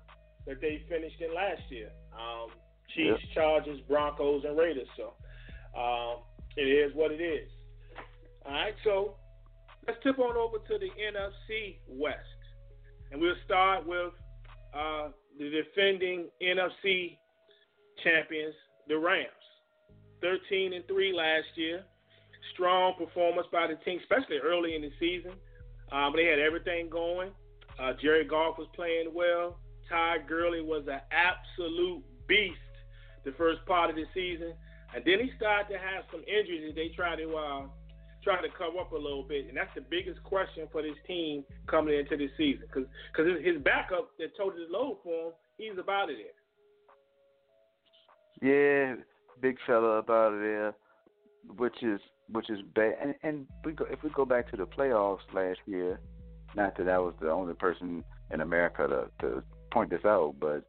[0.46, 1.90] that they finished in last year.
[2.12, 2.50] Um,
[2.94, 3.34] Chiefs, yep.
[3.34, 4.86] Chargers, Broncos, and Raiders.
[4.96, 5.14] So
[5.76, 6.22] um,
[6.56, 7.48] it is what it is.
[8.46, 9.16] All right, so
[9.86, 12.18] let's tip on over to the NFC West,
[13.10, 14.12] and we'll start with
[14.72, 17.18] uh, the defending NFC
[18.04, 18.54] champions,
[18.86, 19.28] the Rams.
[20.20, 21.84] 13 and 3 last year.
[22.52, 25.32] Strong performance by the team, especially early in the season.
[25.92, 27.30] Um, they had everything going.
[27.78, 29.58] Uh, Jared Goff was playing well.
[29.88, 32.56] Todd Gurley was an absolute beast
[33.24, 34.52] the first part of the season,
[34.94, 37.62] and then he started to have some injuries that they tried to uh,
[38.22, 41.44] try to cover up a little bit, and that's the biggest question for this team
[41.66, 45.78] coming into this season, because because his backup that toted the load for him, he's
[45.78, 46.18] about it
[48.40, 48.96] there.
[48.96, 49.02] Yeah,
[49.40, 50.74] big fella about it there,
[51.56, 52.94] which is which is bad.
[53.02, 56.00] And and we go, if we go back to the playoffs last year,
[56.54, 58.86] not that I was the only person in America
[59.20, 60.64] to to point this out, but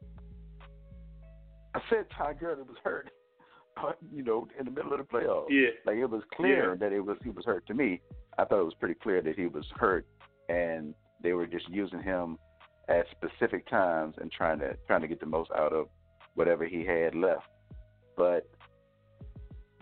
[1.74, 3.10] I said Todd Gurley was hurt,
[3.76, 5.46] but you know, in the middle of the playoffs.
[5.50, 6.76] Yeah, like it was clear yeah.
[6.80, 7.66] that it was he was hurt.
[7.66, 8.00] To me,
[8.38, 10.06] I thought it was pretty clear that he was hurt,
[10.48, 12.38] and they were just using him
[12.88, 15.86] at specific times and trying to trying to get the most out of
[16.34, 17.46] whatever he had left.
[18.16, 18.48] But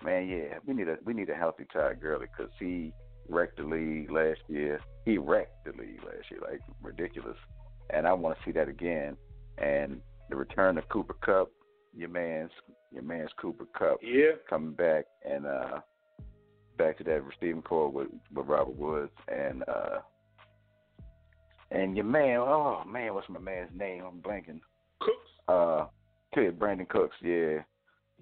[0.05, 2.92] man, yeah, we need a we need a healthy Todd Gurley because he
[3.28, 4.80] wrecked the league last year.
[5.05, 7.36] He wrecked the league last year, like ridiculous.
[7.90, 9.16] And I want to see that again.
[9.59, 10.00] And
[10.30, 11.50] the return of Cooper Kupp,
[11.96, 12.50] your man's
[12.92, 15.80] your man's Cooper Kupp, yeah, coming back and uh
[16.76, 20.00] back to that receiving core with with Robert Woods and uh
[21.70, 24.05] and your man, oh man, what's my man's name?
[24.07, 24.61] I'm blanking.
[25.00, 25.30] Cooks.
[25.48, 25.86] Uh,
[26.36, 27.59] Brandin Cooks, yeah.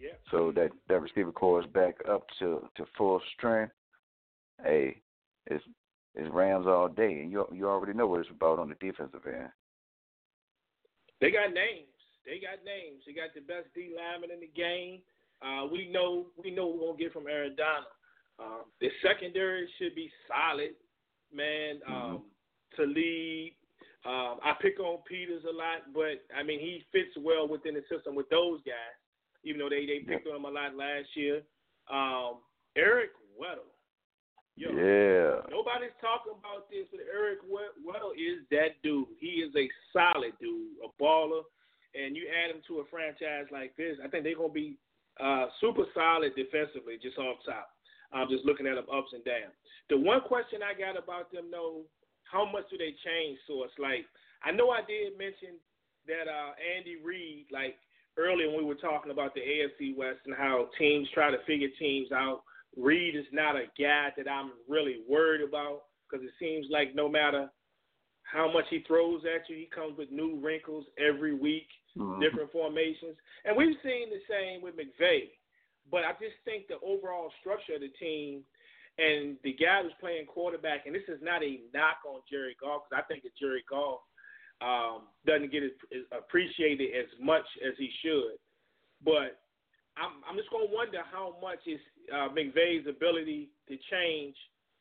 [0.02, 0.18] Yeah.
[0.32, 3.72] So that that receiver core is back up to to full strength
[4.64, 5.00] hey,
[5.46, 5.64] it's
[6.14, 9.26] it's Rams all day, and you you already know what it's about on the defensive
[9.26, 9.50] end.
[11.20, 11.88] They got names.
[12.26, 13.02] They got names.
[13.06, 15.00] They got the best D lineman in the game.
[15.40, 17.92] Uh, we know we know we're gonna get from Aaron Donald.
[18.38, 20.74] Um, the secondary should be solid,
[21.34, 21.80] man.
[21.86, 22.26] Um, mm-hmm.
[22.76, 23.52] Talib,
[24.04, 27.82] um, I pick on Peters a lot, but I mean he fits well within the
[27.90, 29.01] system with those guys.
[29.44, 31.42] Even though they they picked on him a lot last year.
[31.90, 32.38] Um,
[32.76, 33.72] Eric Weddle,
[34.54, 35.40] Yo, yeah.
[35.48, 39.08] Nobody's talking about this, but Eric Weddle is that dude.
[39.18, 41.40] He is a solid dude, a baller,
[41.96, 44.76] and you add him to a franchise like this, I think they're gonna be
[45.20, 47.68] uh, super solid defensively, just off top.
[48.12, 49.56] I'm just looking at them ups and downs.
[49.88, 51.88] The one question I got about them, though,
[52.28, 53.72] how much do they change Source?
[53.80, 54.04] Like,
[54.44, 55.56] I know I did mention
[56.08, 57.76] that uh, Andy Reid, like
[58.18, 61.68] earlier when we were talking about the AFC West and how teams try to figure
[61.78, 62.42] teams out
[62.76, 67.08] Reid is not a guy that I'm really worried about because it seems like no
[67.08, 67.50] matter
[68.24, 72.20] how much he throws at you, he comes with new wrinkles every week, mm-hmm.
[72.20, 73.16] different formations.
[73.44, 75.28] And we've seen the same with McVay.
[75.90, 78.42] But I just think the overall structure of the team
[78.96, 82.88] and the guy who's playing quarterback, and this is not a knock on Jared Goff,
[82.88, 84.00] because I think that Jared Goff
[84.62, 85.62] um, doesn't get
[86.16, 88.38] appreciated as much as he should.
[89.04, 89.42] But
[89.98, 91.80] I'm, I'm just going to wonder how much is
[92.12, 94.36] uh, McVay's ability to change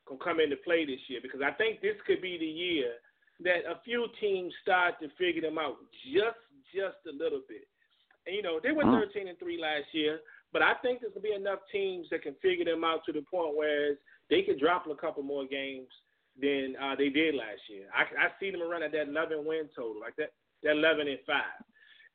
[0.08, 2.94] can come into play this year because I think this could be the year
[3.44, 5.78] that a few teams start to figure them out
[6.14, 6.38] just
[6.74, 7.68] just a little bit.
[8.26, 10.20] And you know they were 13 and three last year,
[10.54, 13.22] But I think there's gonna be enough teams that can figure them out to the
[13.22, 13.98] point where
[14.30, 15.90] they could drop a couple more games
[16.40, 17.88] than uh, they did last year.
[17.92, 20.32] I, I see them around at that 11 win total, like that,
[20.64, 21.60] that 11 and five.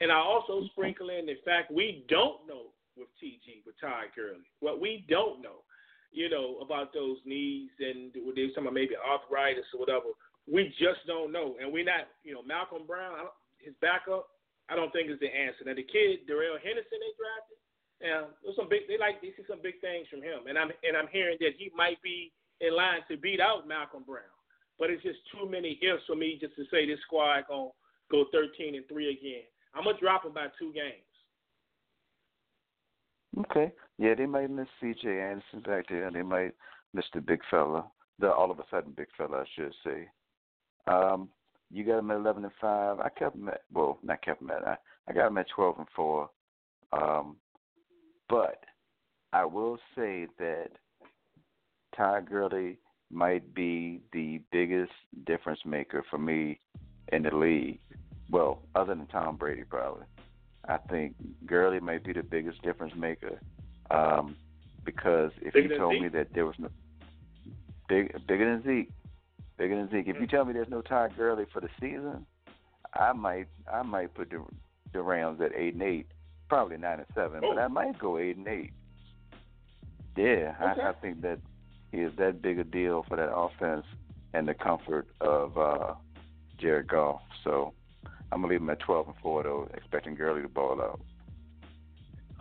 [0.00, 4.48] And I also sprinkle in the fact we don't know with TG with Todd Gurley.
[4.60, 5.64] What we don't know,
[6.12, 10.12] you know, about those knees and they talking about maybe arthritis or whatever.
[10.46, 14.28] We just don't know, and we're not, you know, Malcolm Brown, his backup.
[14.70, 15.66] I don't think is the answer.
[15.66, 17.58] Now the kid Darrell Henderson they drafted,
[18.00, 18.84] yeah, there's some big.
[18.88, 21.56] They like they see some big things from him, and I'm and I'm hearing that
[21.56, 24.22] he might be in line to beat out Malcolm Brown.
[24.78, 27.70] But it's just too many ifs for me just to say this squad gonna
[28.10, 29.44] go 13 and three again.
[29.74, 31.02] I'm gonna drop them by two games.
[33.38, 33.72] Okay.
[33.98, 35.08] Yeah, they might miss C.J.
[35.08, 36.06] Anderson back there.
[36.06, 36.52] and They might
[36.94, 37.86] miss the big fella,
[38.18, 40.08] the all of a sudden big fella, I should say.
[40.86, 41.28] Um,
[41.70, 43.00] you got them at eleven and five.
[43.00, 44.66] I kept them at well, not kept them at.
[44.66, 44.76] I,
[45.08, 46.30] I got them at twelve and four.
[46.92, 47.36] Um,
[48.28, 48.64] but
[49.32, 50.70] I will say that
[51.96, 52.78] Ty Gurley
[53.10, 54.92] might be the biggest
[55.26, 56.60] difference maker for me
[57.12, 57.78] in the league.
[58.30, 60.04] Well, other than Tom Brady, probably.
[60.68, 61.14] I think
[61.46, 63.38] Gurley might be the biggest difference maker
[63.92, 64.34] um,
[64.84, 66.02] because if bigger you told Zeke?
[66.02, 66.68] me that there was no
[67.88, 68.90] big bigger than Zeke,
[69.58, 70.08] bigger than Zeke.
[70.08, 72.26] If you tell me there's no Ty Gurley for the season,
[72.94, 74.42] I might I might put the
[74.92, 76.08] the Rams at eight and eight,
[76.48, 77.54] probably nine and seven, Oh.
[77.54, 78.72] but I might go eight and eight.
[80.16, 80.80] Yeah, Okay.
[80.80, 81.38] I, I think that
[81.98, 83.86] is that big a deal for that offense
[84.34, 85.94] and the comfort of uh
[86.58, 87.20] Jared Goff.
[87.44, 87.72] So
[88.32, 91.00] I'm gonna leave him at twelve and four though, expecting Gurley to ball out.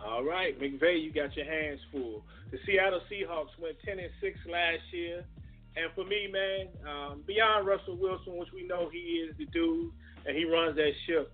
[0.04, 2.22] All right, McVay, you got your hands full.
[2.52, 5.24] The Seattle Seahawks went 10 and 6 last year.
[5.74, 9.90] And for me, man, um, beyond Russell Wilson, which we know he is the dude
[10.26, 11.32] and he runs that ship,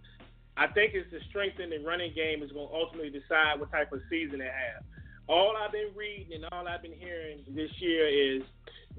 [0.57, 3.71] I think it's the strength in the running game is going to ultimately decide what
[3.71, 4.85] type of season they have.
[5.33, 8.43] All I've been reading and all I've been hearing this year is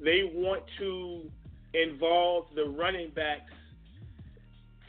[0.03, 1.29] they want to
[1.75, 3.53] involve the running backs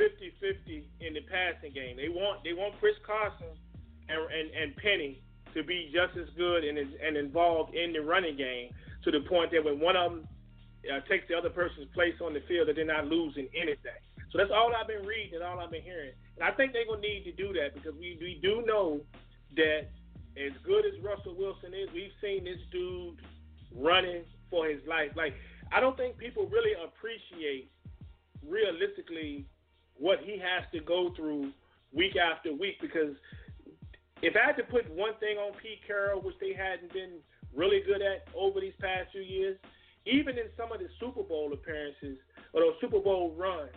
[0.01, 1.99] 50-50 in the passing game.
[1.99, 3.53] They want they want Chris Carson
[4.09, 5.21] and, and, and Penny
[5.53, 8.71] to be just as good and, and involved in the running game
[9.05, 10.29] to the point that when one of them
[10.89, 14.01] uh, takes the other person's place on the field, that they're not losing anything.
[14.33, 16.13] So that's all I've been reading and all I've been hearing.
[16.37, 19.03] And I think they're to need to do that because we, we do know
[19.57, 19.93] that
[20.37, 23.21] as good as Russell Wilson is, we've seen this dude
[23.75, 25.11] running for his life.
[25.17, 25.35] Like,
[25.73, 27.71] I don't think people really appreciate
[28.47, 29.47] realistically
[29.97, 31.53] what he has to go through
[31.93, 33.15] week after week because
[34.23, 37.21] if I had to put one thing on Pete Carroll, which they hadn't been
[37.55, 39.57] really good at over these past few years,
[40.07, 42.19] even in some of the Super Bowl appearances
[42.53, 43.71] or those Super Bowl runs,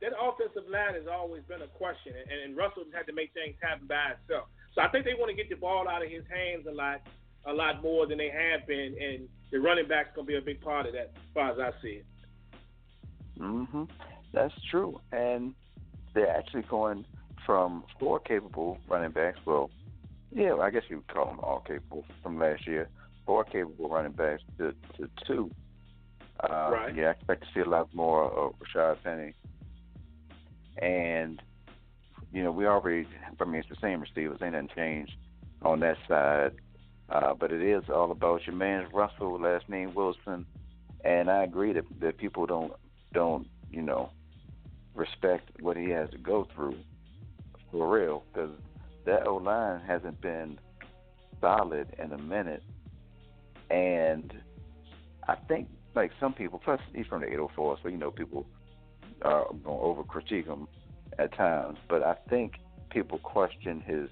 [0.00, 3.56] that offensive line has always been a question, and, and Russell had to make things
[3.60, 4.48] happen by himself.
[4.74, 7.00] So I think they want to get the ball out of his hands a lot,
[7.46, 10.40] a lot more than they have been, and the running back's going to be a
[10.42, 12.06] big part of that, as far as I see it.
[13.38, 13.88] Mhm.
[14.32, 15.00] That's true.
[15.12, 15.54] And
[16.12, 17.04] they're actually going
[17.46, 19.38] from four capable running backs.
[19.44, 19.70] Well,
[20.32, 22.88] yeah, I guess you would call them all capable from last year.
[23.26, 25.50] Four capable running backs to, to two.
[26.40, 26.94] Uh, Right.
[26.94, 29.34] Yeah, I expect to see a lot more of Rashaad Penny.
[30.78, 31.40] And
[32.34, 33.06] you know, we already.
[33.40, 34.40] I mean, it's the same receivers.
[34.42, 35.12] Ain't nothing changed
[35.62, 36.52] on that side.
[37.08, 40.44] Uh, but it is all about your man Russell, last name Wilson,
[41.04, 42.72] and I agree that that people don't
[43.12, 44.10] don't you know
[44.94, 46.76] respect what he has to go through
[47.70, 48.50] for real because
[49.04, 50.58] that O line hasn't been
[51.40, 52.62] solid in a minute,
[53.70, 54.32] and
[55.28, 58.46] I think like some people, plus he's from the 804, so you know people
[59.22, 60.66] are going to over critique him
[61.18, 62.54] at times, but I think
[62.90, 64.08] people question his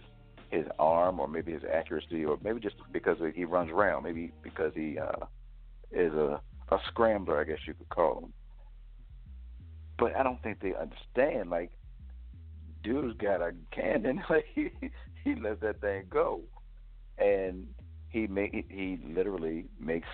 [0.50, 4.72] his arm or maybe his accuracy or maybe just because he runs around, maybe because
[4.74, 5.26] he uh,
[5.90, 6.40] is a
[6.70, 8.32] a scrambler, I guess you could call him.
[9.98, 11.50] But I don't think they understand.
[11.50, 11.70] Like,
[12.82, 14.22] dude's got a cannon.
[14.30, 14.70] Like he
[15.24, 16.40] he lets that thing go,
[17.18, 17.68] and
[18.08, 20.08] he make he literally makes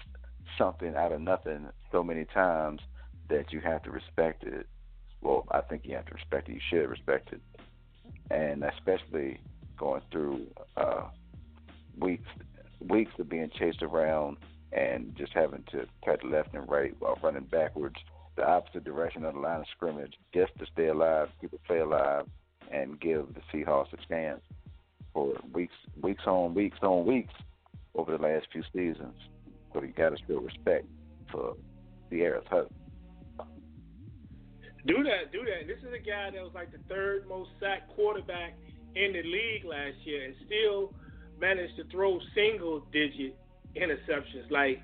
[0.56, 2.80] something out of nothing so many times
[3.28, 4.66] that you have to respect it.
[5.20, 6.54] Well, I think you have to respect it.
[6.54, 7.40] You should respect it,
[8.30, 9.40] and especially
[9.76, 10.46] going through
[10.76, 11.08] uh,
[11.98, 12.28] weeks
[12.80, 14.36] weeks of being chased around
[14.72, 17.96] and just having to cut left and right while running backwards
[18.36, 21.78] the opposite direction of the line of scrimmage just to stay alive, keep it stay
[21.78, 22.24] alive,
[22.70, 24.40] and give the Seahawks a chance
[25.12, 27.34] for weeks, weeks on weeks on weeks
[27.96, 29.16] over the last few seasons.
[29.72, 30.86] So you got to show respect
[31.32, 31.56] for
[32.10, 32.77] Ciara's husband.
[34.88, 35.68] Do that, do that.
[35.68, 38.56] This is a guy that was like the third most sacked quarterback
[38.96, 40.94] in the league last year, and still
[41.38, 43.36] managed to throw single digit
[43.76, 44.50] interceptions.
[44.50, 44.80] Like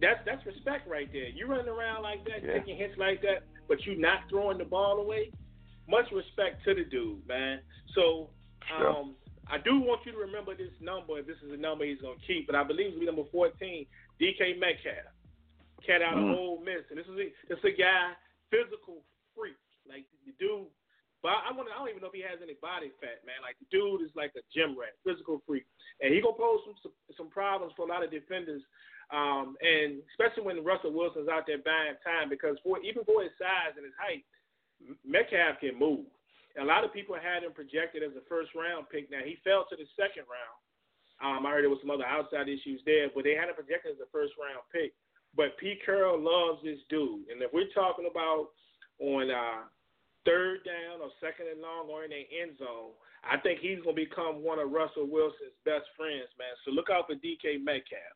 [0.00, 1.28] that's that's respect right there.
[1.32, 2.58] You running around like that, yeah.
[2.58, 5.32] taking hits like that, but you not throwing the ball away.
[5.88, 7.60] Much respect to the dude, man.
[7.94, 8.28] So
[8.76, 9.14] um,
[9.48, 11.18] I do want you to remember this number.
[11.18, 13.30] If this is a number he's gonna keep, but I believe it's gonna be number
[13.32, 13.86] 14,
[14.20, 15.08] DK Metcalf,
[15.86, 16.28] cat out mm.
[16.28, 18.12] of Ole Miss, and this is a, this is a guy
[18.50, 19.00] physical
[19.36, 19.60] freak.
[19.84, 20.66] Like the dude,
[21.22, 23.38] but I want I don't even know if he has any body fat, man.
[23.44, 25.68] Like the dude is like a gym rat, physical freak,
[26.02, 28.62] and he gonna pose some some problems for a lot of defenders.
[29.14, 33.30] Um, and especially when Russell Wilson's out there buying time, because for even for his
[33.38, 34.26] size and his height,
[35.06, 36.10] Metcalf can move.
[36.58, 39.10] And a lot of people had him projected as a first round pick.
[39.10, 40.58] Now he fell to the second round.
[41.22, 43.96] Um, I heard there was some other outside issues there, but they had him projected
[43.96, 44.92] as a first round pick.
[45.36, 48.56] But Pete Carroll loves this dude, and if we're talking about
[48.98, 49.68] on uh,
[50.24, 53.96] third down or second and long or in the end zone, I think he's going
[53.96, 56.52] to become one of Russell Wilson's best friends, man.
[56.64, 58.14] So look out for DK Metcalf.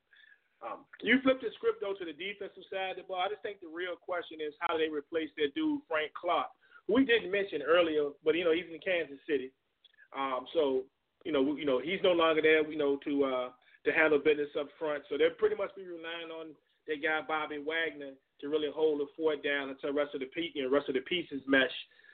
[0.60, 3.24] Um, you flip the script though to the defensive side of the ball.
[3.24, 6.52] I just think the real question is how do they replace their dude Frank Clark,
[6.84, 9.56] who we didn't mention earlier, but you know he's in Kansas City,
[10.12, 10.84] um, so
[11.24, 13.48] you know you know he's no longer there, you know to uh,
[13.88, 15.00] to handle business up front.
[15.08, 16.52] So they'll pretty much be relying on
[16.90, 20.30] their got Bobby Wagner to really hold the fort down until the rest of the
[20.54, 21.70] you know, rest of the pieces mesh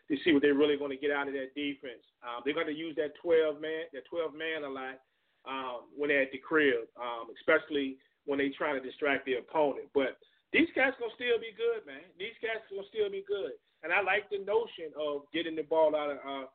[0.08, 2.04] to see what they're really going to get out of that defense.
[2.22, 5.00] Um, they're going to use that 12 man that 12 man a lot
[5.48, 7.96] um, when they're at the crib, um, especially
[8.26, 9.88] when they try to distract the opponent.
[9.94, 10.18] But
[10.52, 12.06] these guys gonna still be good, man.
[12.18, 13.54] These guys gonna still be good.
[13.82, 16.46] And I like the notion of getting the ball out of uh,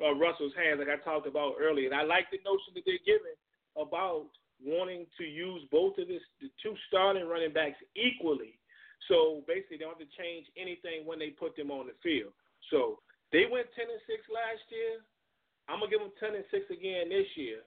[0.00, 1.90] uh, Russell's hands, like I talked about earlier.
[1.90, 3.36] And I like the notion that they're giving
[3.76, 4.30] about
[4.64, 8.58] wanting to use both of this, the two starting running backs equally.
[9.06, 12.34] So basically, they don't have to change anything when they put them on the field.
[12.70, 13.00] So
[13.30, 15.00] they went 10 and 6 last year.
[15.70, 17.62] I'm gonna give them 10 and 6 again this year.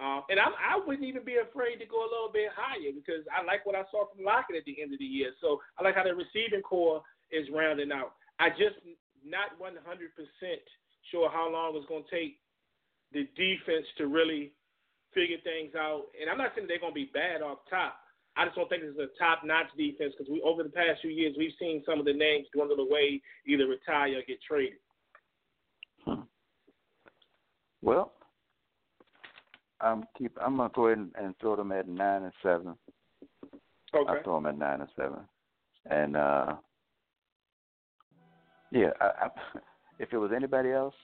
[0.00, 3.22] Um, and I'm, I wouldn't even be afraid to go a little bit higher because
[3.28, 5.30] I like what I saw from Lockett at the end of the year.
[5.40, 8.16] So I like how the receiving core is rounding out.
[8.40, 8.80] I just
[9.22, 9.78] not 100%
[11.10, 12.40] sure how long it's going to take
[13.12, 14.52] the defense to really
[15.14, 16.06] figure things out.
[16.20, 17.96] And I'm not saying they're going to be bad off top.
[18.36, 21.34] I just don't think it's a top-notch defense because we over the past few years
[21.36, 24.78] we've seen some of the names dwindle away, either retire or get traded.
[26.06, 26.22] Hmm.
[27.82, 28.12] Well,
[29.82, 30.32] I'm keep.
[30.40, 32.74] I'm gonna go ahead and, and throw them at nine and seven.
[33.94, 34.10] Okay.
[34.10, 35.18] I throw them at nine and seven,
[35.90, 36.54] and uh
[38.70, 39.28] yeah, I, I,
[39.98, 40.94] if it was anybody else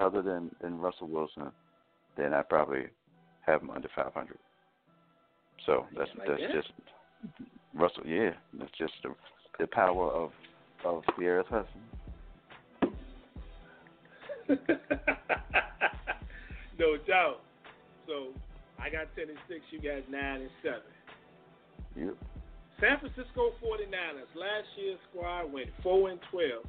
[0.00, 1.52] other than than Russell Wilson,
[2.16, 2.86] then I probably
[3.46, 4.38] have them under 500.
[5.66, 6.52] So that's like that's that?
[6.52, 6.72] just
[7.74, 8.02] Russell.
[8.06, 9.14] Yeah, that's just the
[9.58, 10.30] the power of
[10.84, 11.84] of Ciara's husband.
[16.78, 17.40] no doubt.
[18.06, 18.28] So
[18.80, 19.60] I got ten and six.
[19.70, 20.82] You got nine and seven.
[21.96, 22.16] Yep.
[22.80, 26.64] San Francisco 49ers, last year's squad went 4 and 12.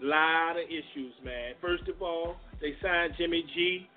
[0.00, 1.54] Lot of issues, man.
[1.60, 3.88] First of all, they signed Jimmy G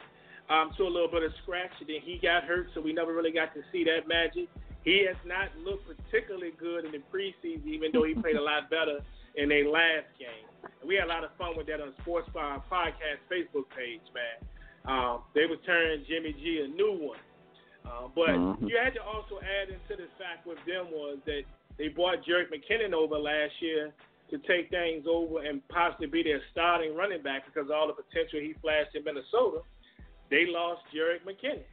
[0.49, 3.13] um, to a little bit of scratch, and then he got hurt, so we never
[3.13, 4.47] really got to see that magic.
[4.83, 8.69] He has not looked particularly good in the preseason, even though he played a lot
[8.69, 9.01] better
[9.35, 10.45] in their last game.
[10.81, 13.65] And we had a lot of fun with that on the Sports Bar Podcast Facebook
[13.73, 14.37] page, man.
[14.85, 17.19] Um, they turning Jimmy G a new one.
[17.85, 18.65] Uh, but mm-hmm.
[18.65, 21.41] you had to also add into the fact with them was that
[21.77, 23.93] they brought Jerick McKinnon over last year
[24.29, 27.93] to take things over and possibly be their starting running back because of all the
[27.93, 29.61] potential he flashed in Minnesota.
[30.29, 31.67] They lost Jerick McKinnon.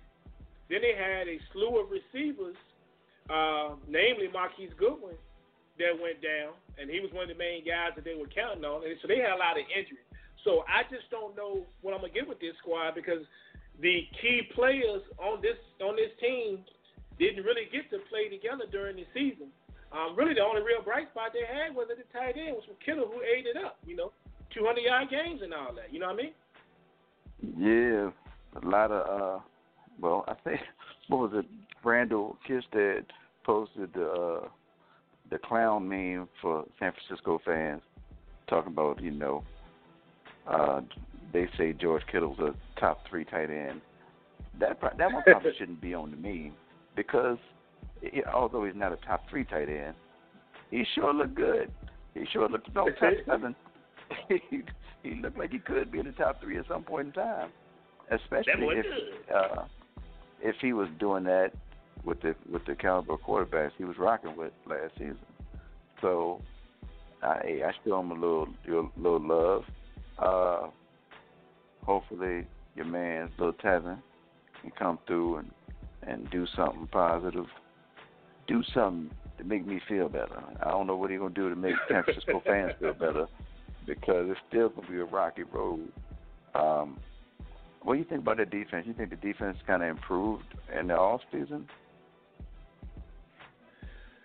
[0.68, 2.56] Then they had a slew of receivers,
[3.28, 5.16] uh, namely Marquise Goodwin,
[5.78, 8.64] that went down, and he was one of the main guys that they were counting
[8.64, 8.84] on.
[8.84, 10.04] And so they had a lot of injuries.
[10.44, 13.24] So I just don't know what I'm gonna get with this squad because
[13.80, 16.60] the key players on this on this team
[17.18, 19.48] didn't really get to play together during the season.
[19.92, 22.64] Um, really, the only real bright spot they had was at the tight end, was
[22.64, 23.78] from Kittle, who ate it up.
[23.86, 24.12] You know,
[24.54, 25.92] 200 yard games and all that.
[25.92, 26.34] You know what I mean?
[27.58, 28.10] Yeah,
[28.60, 29.38] a lot of.
[29.38, 29.40] uh
[30.00, 30.60] Well, I think
[31.08, 31.46] what was it?
[31.84, 33.04] Randall Kirstead
[33.44, 34.48] posted the uh,
[35.30, 37.82] the clown meme for San Francisco fans,
[38.48, 39.42] talking about you know
[40.46, 40.80] uh,
[41.32, 43.80] they say George Kittle's a top three tight end.
[44.60, 46.54] That that one probably shouldn't be on the meme
[46.96, 47.38] because
[48.02, 49.94] it, although he's not a top three tight end,
[50.70, 51.72] he sure looked good.
[52.14, 53.54] He sure looked no top seven.
[54.28, 54.62] he,
[55.02, 57.50] he looked like he could be in the top three at some point in time,
[58.12, 58.86] especially if
[59.34, 59.62] uh,
[60.40, 61.52] if he was doing that
[62.04, 65.18] with the with the caliber quarterbacks he was rocking with last season.
[66.00, 66.40] So
[67.22, 68.48] I I still him a little
[68.96, 69.64] little love.
[70.18, 70.68] Uh,
[71.84, 72.46] hopefully
[72.76, 73.98] your man little Tevin
[74.60, 75.50] can come through and
[76.06, 77.46] and do something positive,
[78.48, 80.42] do something to make me feel better.
[80.60, 83.26] I don't know what he's gonna do to make San Francisco fans feel better
[83.86, 85.92] because it's still gonna be a rocky road.
[86.54, 86.98] Um,
[87.84, 88.86] what do you think about the defense?
[88.86, 90.46] You think the defense kind of improved
[90.78, 91.66] in the off season?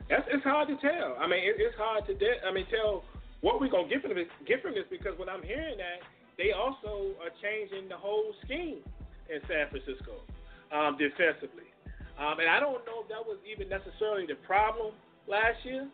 [0.10, 1.18] That's it's hard to tell.
[1.20, 3.04] I mean, it, it's hard to de- I mean tell
[3.42, 4.30] what we're gonna get from this.
[4.48, 6.06] Get from this because when I'm hearing that
[6.38, 8.80] they also are changing the whole scheme
[9.28, 10.24] in San Francisco
[10.72, 11.68] um, defensively,
[12.16, 14.96] um, and I don't know if that was even necessarily the problem
[15.28, 15.90] last year.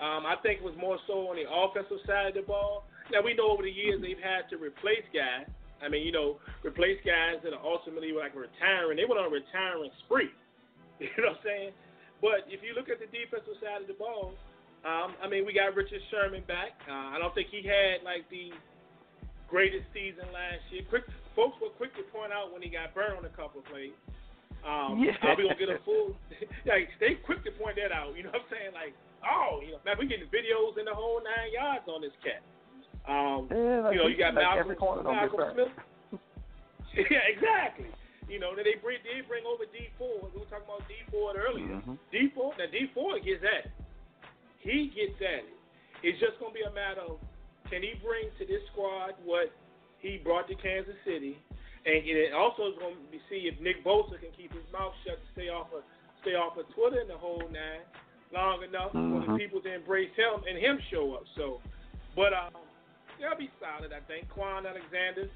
[0.00, 2.84] Um, I think it was more so on the offensive side of the ball.
[3.12, 5.48] Now we know over the years they've had to replace guys.
[5.82, 9.00] I mean, you know, replace guys that are ultimately like retiring.
[9.00, 10.30] They went on a retiring spree.
[11.00, 11.72] You know what I'm saying?
[12.20, 14.36] But if you look at the defensive side of the ball,
[14.84, 16.76] um, I mean, we got Richard Sherman back.
[16.84, 18.52] Uh, I don't think he had like the
[19.48, 20.84] greatest season last year.
[20.92, 23.66] Quick, folks were quick to point out when he got burned on a couple of
[23.72, 23.96] plays.
[24.60, 25.16] Um, yeah.
[25.24, 26.12] Are we gonna get a full?
[26.68, 28.12] like they quick to point that out.
[28.12, 28.72] You know what I'm saying?
[28.76, 28.92] Like,
[29.24, 32.44] oh, you know, man, we getting videos in the whole nine yards on this cat.
[33.08, 36.20] Um, yeah, like you know, you got Malcolm, Malcolm Smith.
[37.10, 37.88] yeah, exactly.
[38.28, 40.30] You know, they bring they bring over Dee Ford.
[40.30, 41.82] We were talking about Dee Ford earlier.
[41.82, 41.98] Mm-hmm.
[42.14, 43.74] Dee Ford now Dee Ford gets at it.
[44.62, 45.56] He gets at it.
[46.06, 47.18] It's just gonna be a matter of
[47.70, 49.54] can he bring to this squad what
[50.02, 51.38] he brought to Kansas City,
[51.86, 54.92] and it also is going to be see if Nick Bosa can keep his mouth
[55.06, 55.86] shut to stay off of
[56.22, 57.84] stay off of Twitter and the whole nine
[58.34, 59.14] long enough mm-hmm.
[59.14, 59.42] for the mm-hmm.
[59.42, 61.24] people to embrace him and him show up.
[61.36, 61.60] So,
[62.14, 62.54] but um,
[63.20, 64.26] they'll be solid, I think.
[64.32, 65.28] Kwon Alexander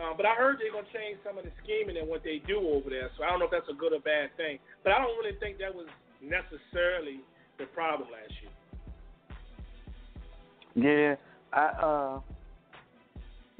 [0.00, 2.40] um, but I heard they're going to change some of the scheming and what they
[2.46, 3.10] do over there.
[3.18, 4.58] So I don't know if that's a good or bad thing.
[4.84, 5.86] But I don't really think that was
[6.22, 7.20] necessarily
[7.58, 8.52] the problem last year.
[10.74, 11.16] Yeah,
[11.52, 12.20] I uh,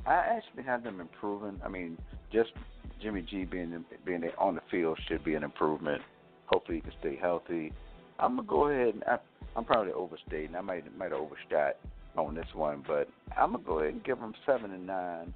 [0.07, 1.61] I actually have them improving.
[1.63, 1.99] I mean,
[2.33, 2.51] just
[3.03, 6.01] Jimmy G being being on the field should be an improvement.
[6.47, 7.73] Hopefully, he can stay healthy.
[8.19, 9.19] I'm gonna go ahead and I,
[9.55, 10.57] I'm probably overstating.
[10.57, 11.77] I might might have overshot
[12.17, 15.35] on this one, but I'm gonna go ahead and give them seven and nine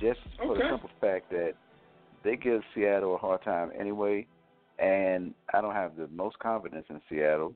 [0.00, 1.54] just for the simple fact that
[2.24, 4.26] they give Seattle a hard time anyway,
[4.78, 7.54] and I don't have the most confidence in Seattle.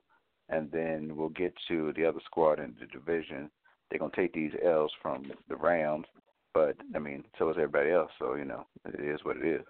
[0.49, 3.51] And then we'll get to the other squad in the division.
[3.91, 6.07] They're gonna take these L's from the Rams,
[6.55, 8.13] but I mean, so is everybody else.
[8.19, 9.63] So you know, it is what it is.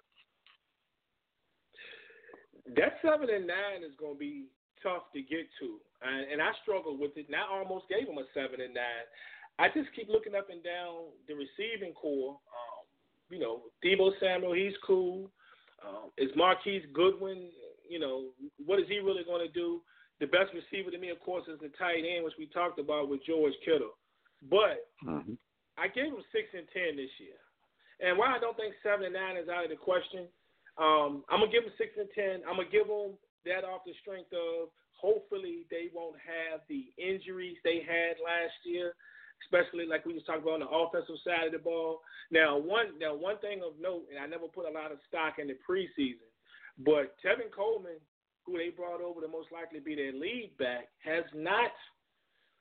[2.75, 4.45] That seven and nine is gonna be
[4.83, 7.27] tough to get to, and, and I struggled with it.
[7.27, 9.07] And I almost gave him a seven and nine.
[9.59, 12.37] I just keep looking up and down the receiving core.
[12.37, 12.83] Um,
[13.29, 15.29] you know, Deebo Samuel, he's cool.
[15.81, 17.49] Um, is Marquise Goodwin,
[17.89, 18.33] you know,
[18.65, 19.81] what is he really going to do?
[20.19, 23.09] The best receiver to me, of course, is the tight end, which we talked about
[23.09, 23.93] with George Kittle.
[24.49, 25.37] But mm-hmm.
[25.77, 27.37] I gave him six and ten this year.
[28.01, 30.25] And while I don't think seven and nine is out of the question,
[30.77, 32.45] um, I'm gonna give him six and ten.
[32.45, 33.17] I'm gonna give him
[33.47, 38.93] that off the strength of hopefully they won't have the injuries they had last year
[39.45, 42.01] especially like we just talked about on the offensive side of the ball.
[42.31, 45.39] Now, one now one thing of note, and I never put a lot of stock
[45.39, 46.27] in the preseason,
[46.79, 48.01] but Tevin Coleman,
[48.45, 51.71] who they brought over to most likely be their lead back, has not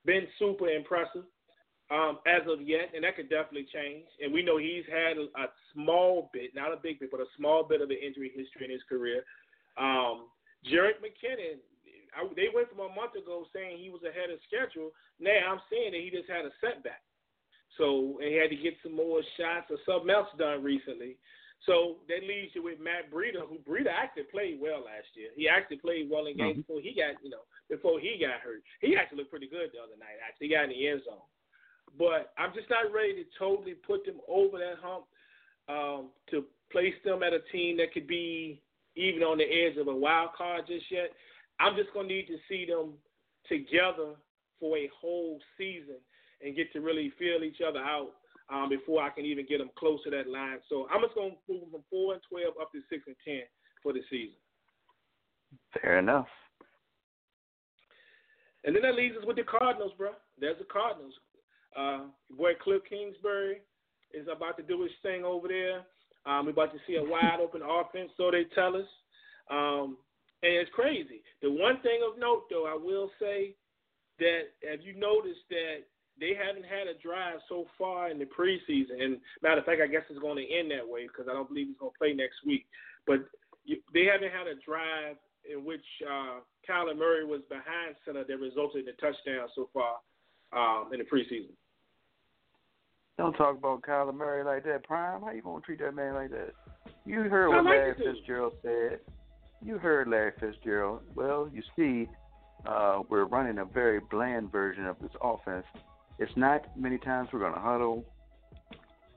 [0.05, 1.25] been super impressive
[1.91, 4.07] um, as of yet, and that could definitely change.
[4.23, 7.31] And we know he's had a, a small bit, not a big bit, but a
[7.37, 9.23] small bit of an injury history in his career.
[9.79, 10.27] Um,
[10.65, 11.61] Jerick McKinnon,
[12.17, 14.91] I, they went from a month ago saying he was ahead of schedule.
[15.21, 17.05] Now I'm saying that he just had a setback.
[17.77, 21.21] So and he had to get some more shots or something else done recently.
[21.65, 25.33] So that leaves you with Matt Breida, who Breida actually played well last year.
[25.35, 26.69] He actually played well in games mm-hmm.
[26.69, 28.61] before he got, you know, before he got hurt.
[28.81, 30.21] He actually looked pretty good the other night.
[30.21, 31.27] Actually, he got in the end zone.
[31.99, 35.09] But I'm just not ready to totally put them over that hump
[35.69, 38.61] um, to place them at a team that could be
[38.97, 41.11] even on the edge of a wild card just yet.
[41.61, 42.95] I'm just going to need to see them
[43.49, 44.17] together
[44.59, 45.97] for a whole season
[46.43, 48.11] and get to really feel each other out
[48.53, 50.59] um, before I can even get them close to that line.
[50.69, 53.17] So I'm just going to move them from four and twelve up to six and
[53.25, 53.43] ten
[53.83, 54.37] for the season.
[55.81, 56.29] Fair enough.
[58.65, 60.11] And then that leaves us with the Cardinals, bro.
[60.39, 61.15] There's the Cardinals.
[61.77, 63.59] Uh, boy Kliff Kingsbury
[64.13, 65.83] is about to do his thing over there.
[66.27, 68.89] Um, we're about to see a wide open offense, so they tell us.
[69.51, 69.97] Um,
[70.43, 71.23] and it's crazy.
[71.41, 73.55] The one thing of note, though, I will say
[74.19, 75.87] that have you noticed that
[76.19, 79.01] they haven't had a drive so far in the preseason?
[79.01, 81.49] And matter of fact, I guess it's going to end that way because I don't
[81.49, 82.67] believe he's going to play next week.
[83.07, 83.25] But
[83.67, 85.17] they haven't had a drive
[85.47, 90.03] in which uh, Kyler Murray was behind center that resulted in a touchdown so far
[90.53, 91.55] um, in the preseason.
[93.19, 95.23] Don't talk about Kyler Murray like that, Prime.
[95.23, 96.53] How you gonna treat that man like that?
[97.07, 99.01] You heard what Larry Fitzgerald said.
[99.65, 101.01] You heard Larry Fitzgerald.
[101.15, 102.09] Well, you see,
[102.67, 105.65] uh, we're running a very bland version of this offense.
[106.19, 108.05] It's not many times we're going to huddle.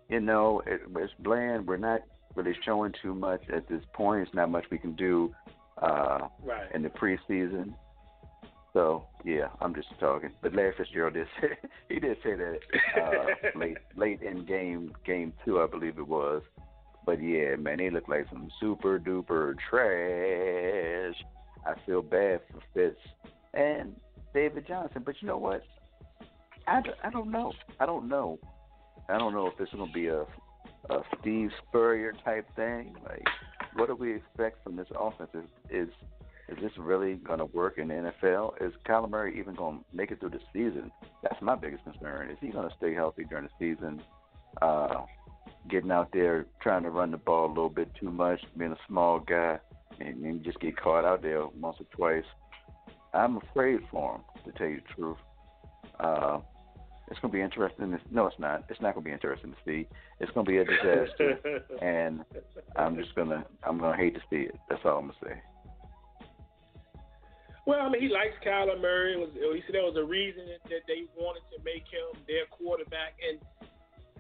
[0.08, 1.68] You know, it, it's bland.
[1.68, 2.02] We're not
[2.36, 4.26] really showing too much at this point.
[4.26, 5.34] It's not much we can do
[5.82, 6.74] uh, right.
[6.74, 7.74] in the preseason.
[8.74, 10.32] So yeah, I'm just talking.
[10.41, 11.47] But Larry Fitzgerald did say
[11.89, 12.59] he did say that
[12.97, 16.41] uh, late late in game game two, I believe it was.
[17.05, 21.15] But yeah, man, they look like some super duper trash.
[21.65, 22.99] I feel bad for Fitz
[23.53, 23.95] and
[24.34, 25.01] David Johnson.
[25.05, 25.63] But you know what?
[26.67, 27.51] I, I don't know.
[27.80, 28.39] I don't know.
[29.09, 30.22] I don't know if this is going to be a,
[30.89, 32.95] a Steve Spurrier type thing.
[33.03, 33.24] Like,
[33.76, 35.32] what do we expect from this offense?
[35.34, 35.89] Is is,
[36.52, 38.62] is this really going to work in the NFL?
[38.62, 40.91] Is Kyler Murray even going to make it through the season?
[41.22, 42.30] That's my biggest concern.
[42.32, 44.02] Is he going to stay healthy during the season?
[44.62, 45.06] Uh,
[45.70, 48.78] getting out there trying to run the ball a little bit too much, being a
[48.88, 49.60] small guy,
[50.00, 52.28] and, and just get caught out there once or twice.
[53.14, 55.18] I'm afraid for him, to tell you the truth.
[56.00, 56.39] Uh,
[57.10, 57.91] it's going to be interesting.
[57.91, 58.66] To, no, it's not.
[58.70, 59.88] It's not going to be interesting to see.
[60.20, 62.24] It's going to be a disaster, and
[62.76, 64.56] I'm just gonna I'm gonna hate to see it.
[64.70, 65.41] That's all I'm gonna say.
[67.70, 69.13] Well, I mean, he likes Kyler Murray.
[69.13, 70.41] It was, he said there was a reason
[70.74, 73.38] that they wanted to make him their quarterback, and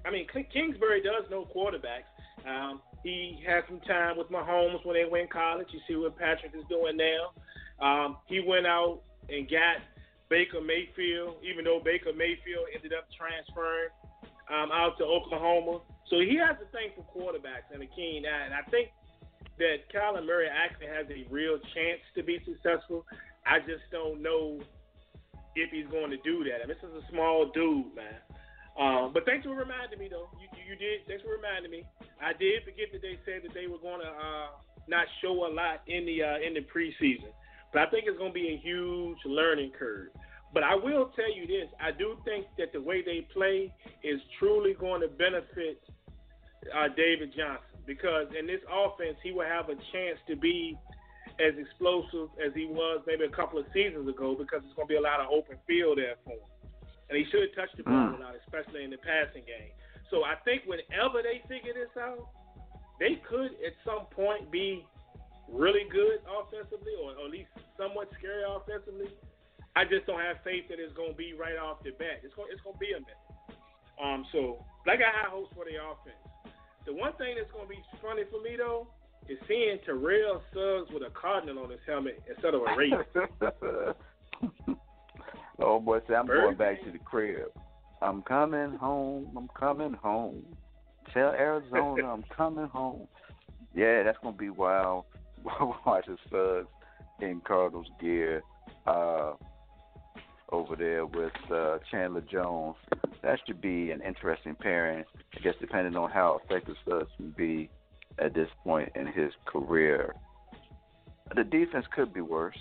[0.05, 2.13] I mean, Kingsbury does know quarterbacks.
[2.45, 5.65] Um, he had some time with Mahomes when they went in college.
[5.73, 7.33] You see what Patrick is doing now.
[7.81, 9.81] Um, he went out and got
[10.29, 13.89] Baker Mayfield, even though Baker Mayfield ended up transferring
[14.45, 15.81] um, out to Oklahoma.
[16.13, 18.45] So he has a thing for quarterbacks and a keen eye.
[18.45, 18.93] And I think
[19.57, 23.05] that Kyler Murray actually has a real chance to be successful.
[23.45, 24.59] I just don't know
[25.55, 26.63] if he's going to do that.
[26.63, 28.19] I mean, this is a small dude, man.
[28.79, 30.29] Um, but thanks for reminding me, though.
[30.39, 31.03] You, you did.
[31.07, 31.83] Thanks for reminding me.
[32.21, 34.55] I did forget that they said that they were going to uh,
[34.87, 37.33] not show a lot in the uh, in the preseason.
[37.73, 40.09] But I think it's going to be a huge learning curve.
[40.53, 43.73] But I will tell you this: I do think that the way they play
[44.03, 45.83] is truly going to benefit
[46.71, 50.77] uh, David Johnson because in this offense he will have a chance to be
[51.39, 54.93] as explosive as he was maybe a couple of seasons ago because it's going to
[54.93, 56.49] be a lot of open field there for him
[57.09, 58.17] and he should touch the ball mm.
[58.17, 59.73] a lot, especially in the passing game.
[60.13, 62.29] So I think whenever they figure this out,
[63.01, 64.85] they could at some point be
[65.49, 69.09] really good offensively, or, at least somewhat scary offensively.
[69.75, 72.21] I just don't have faith that it's going to be right off the bat.
[72.21, 73.25] It's going it's going to be a minute.
[73.97, 76.19] Um, so like I got high hopes for the offense.
[76.85, 78.89] The one thing that's going to be funny for me though
[79.27, 83.95] is seeing Terrell Suggs with a cardinal on his helmet instead of a Raven.
[85.61, 87.51] Oh boy, say I'm going back to the crib.
[88.01, 89.29] I'm coming home.
[89.35, 90.45] I'm coming home.
[91.13, 93.07] Tell Arizona I'm coming home.
[93.75, 95.05] Yeah, that's gonna be wild.
[95.85, 96.67] Watching Suggs
[97.21, 98.41] in Cardinals gear
[98.87, 99.33] uh,
[100.51, 102.75] over there with uh, Chandler Jones.
[103.21, 105.03] That should be an interesting pairing.
[105.35, 107.69] I guess depending on how effective Suggs can be
[108.19, 110.15] at this point in his career.
[111.35, 112.57] The defense could be worse.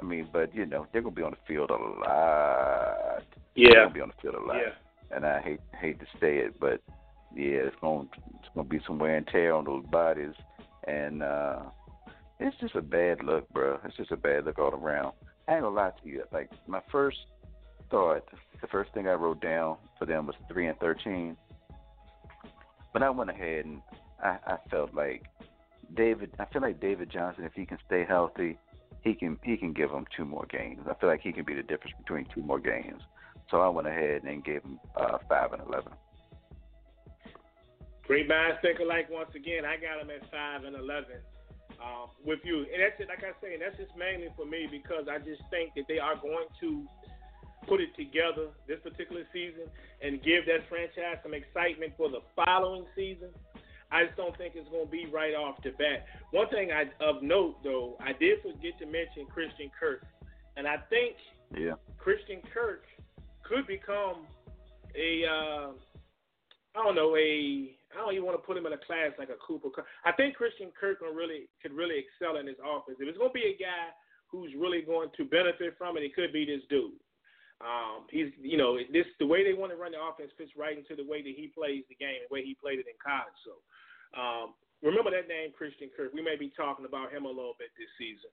[0.00, 3.22] I mean, but you know they're gonna be on the field a lot.
[3.54, 4.56] Yeah, they're gonna be on the field a lot.
[4.56, 5.16] Yeah.
[5.16, 6.80] And I hate hate to say it, but
[7.34, 8.08] yeah, it's gonna
[8.40, 10.34] it's gonna be some wear and tear on those bodies,
[10.86, 11.60] and uh
[12.40, 13.78] it's just a bad look, bro.
[13.84, 15.12] It's just a bad look all around.
[15.46, 16.24] I ain't gonna lie to you.
[16.32, 17.18] Like my first
[17.90, 18.24] thought,
[18.60, 21.36] the first thing I wrote down for them was three and thirteen.
[22.92, 23.80] But I went ahead and
[24.22, 25.24] I, I felt like
[25.96, 26.30] David.
[26.38, 28.58] I feel like David Johnson, if he can stay healthy,
[29.02, 30.80] he can he can give them two more games.
[30.88, 33.02] I feel like he can be the difference between two more games.
[33.50, 35.92] So I went ahead and gave him uh, five and eleven.
[38.06, 39.08] Great minds think alike.
[39.10, 41.18] Once again, I got him at five and eleven
[41.82, 43.08] um, with you, and that's it.
[43.08, 45.98] Like I say, and that's just mainly for me because I just think that they
[45.98, 46.86] are going to
[47.66, 49.70] put it together this particular season
[50.02, 53.30] and give that franchise some excitement for the following season.
[53.92, 56.06] I just don't think it's going to be right off the bat.
[56.30, 60.04] One thing I, of note, though, I did forget to mention Christian Kirk,
[60.56, 61.16] and I think
[61.54, 61.74] yeah.
[61.98, 62.84] Christian Kirk
[63.44, 64.24] could become
[64.96, 65.68] a uh,
[66.74, 69.28] I don't know a I don't even want to put him in a class like
[69.28, 69.68] a Cooper.
[70.04, 72.96] I think Christian Kirk can really could really excel in his offense.
[72.96, 73.92] If it's going to be a guy
[74.32, 76.96] who's really going to benefit from it, it could be this dude.
[77.62, 80.74] Um, he's, you know, this the way they want to run the offense fits right
[80.74, 83.38] into the way that he plays the game, the way he played it in college.
[83.46, 83.62] So,
[84.16, 86.12] um, remember that name, Christian Kirk.
[86.12, 88.30] We may be talking about him a little bit this season,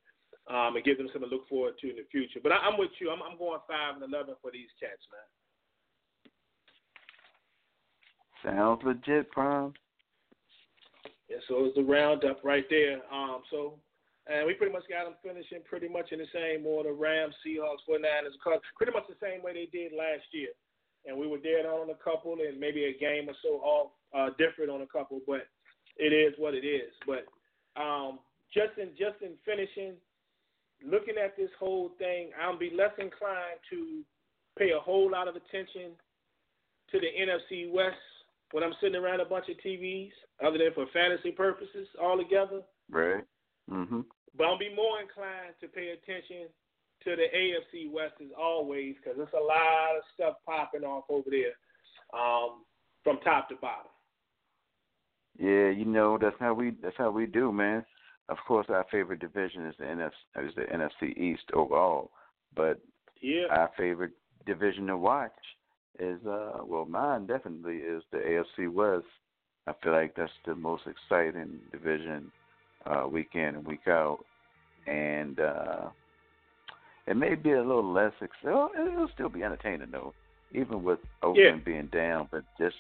[0.50, 2.40] um, and give them something to look forward to in the future.
[2.42, 3.10] But I, am with you.
[3.10, 5.28] I'm, I'm going five and eleven for these cats, man.
[8.44, 9.74] Sounds legit, Prime.
[11.30, 13.04] And so it's the roundup right there.
[13.14, 13.78] Um, so,
[14.26, 17.86] and we pretty much got them finishing pretty much in the same order: Rams, Seahawks,
[17.88, 20.50] 49ers, Cubs, pretty much the same way they did last year.
[21.06, 24.30] And we were dead on a couple, and maybe a game or so off, uh,
[24.38, 25.48] different on a couple, but
[26.00, 26.92] it is what it is.
[27.06, 27.28] But
[27.80, 28.20] um,
[28.54, 29.94] just in just in finishing,
[30.84, 34.02] looking at this whole thing, I'll be less inclined to
[34.58, 35.92] pay a whole lot of attention
[36.92, 37.96] to the NFC West
[38.52, 40.12] when I'm sitting around a bunch of TVs,
[40.44, 42.64] other than for fantasy purposes altogether.
[42.90, 43.24] Right.
[43.70, 44.06] Mhm.
[44.36, 46.48] But I'll be more inclined to pay attention
[47.04, 51.30] to the AFC West as always because there's a lot of stuff popping off over
[51.30, 51.54] there
[52.14, 52.66] um,
[53.04, 53.92] from top to bottom.
[55.40, 57.86] Yeah, you know that's how we that's how we do, man.
[58.28, 62.12] Of course, our favorite division is the NFC is the NFC East overall,
[62.56, 62.80] but
[63.22, 63.46] yeah.
[63.50, 64.12] our favorite
[64.46, 65.32] division to watch
[65.98, 69.08] is uh well mine definitely is the AFC West.
[69.66, 72.32] I feel like that's the most exciting division
[72.86, 74.20] uh week in and week out.
[74.88, 75.90] And uh
[77.08, 80.14] it may be a little less ex- well, it'll still be entertaining though.
[80.52, 81.64] Even with Oakland yeah.
[81.64, 82.76] being down, but just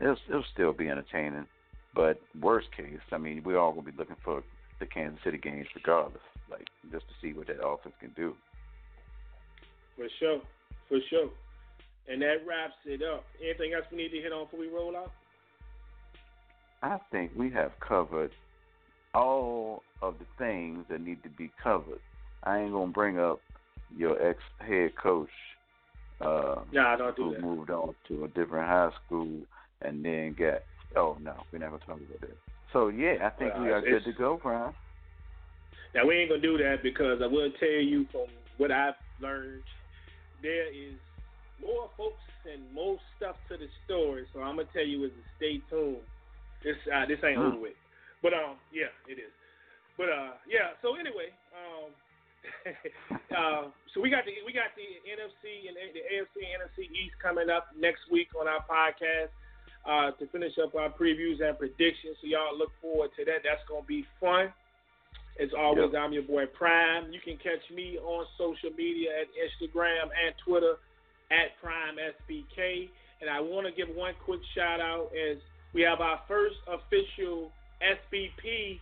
[0.00, 1.46] it'll it'll still be entertaining.
[1.94, 4.42] But worst case, I mean, we're all gonna be looking for
[4.78, 8.34] the Kansas City games regardless, like just to see what that offense can do.
[9.96, 10.40] For sure,
[10.88, 11.30] for sure.
[12.08, 13.24] And that wraps it up.
[13.42, 15.12] Anything else we need to hit on before we roll out?
[16.82, 18.32] I think we have covered
[19.14, 22.00] all of the things that need to be covered.
[22.44, 23.40] I ain't gonna bring up
[23.96, 25.28] your ex head coach
[26.20, 27.42] uh nah, don't do who that.
[27.42, 29.40] moved on to a different high school
[29.82, 30.62] and then got
[30.96, 32.36] oh no, we're not gonna talk about that.
[32.72, 34.72] So yeah, I think we are good to go, Brian.
[35.94, 38.26] Now we ain't gonna do that because I will tell you from
[38.58, 39.62] what I've learned,
[40.42, 40.94] there is
[41.60, 44.24] more folks and more stuff to the story.
[44.32, 46.04] So I'm gonna tell you is to stay tuned.
[46.62, 47.78] This uh, this ain't over with.
[48.22, 49.32] But um yeah, it is.
[49.96, 51.90] But uh yeah, so anyway, um
[53.36, 57.16] uh, so we got the we got the NFC and the AFC and NFC East
[57.20, 59.34] coming up next week on our podcast
[59.86, 62.16] uh, to finish up our previews and predictions.
[62.20, 63.42] So y'all look forward to that.
[63.44, 64.52] That's gonna be fun.
[65.40, 67.12] As always, I'm your boy Prime.
[67.12, 70.76] You can catch me on social media at Instagram and Twitter
[71.30, 72.90] at Prime SBK.
[73.20, 75.38] And I want to give one quick shout out as
[75.72, 78.80] we have our first official SBP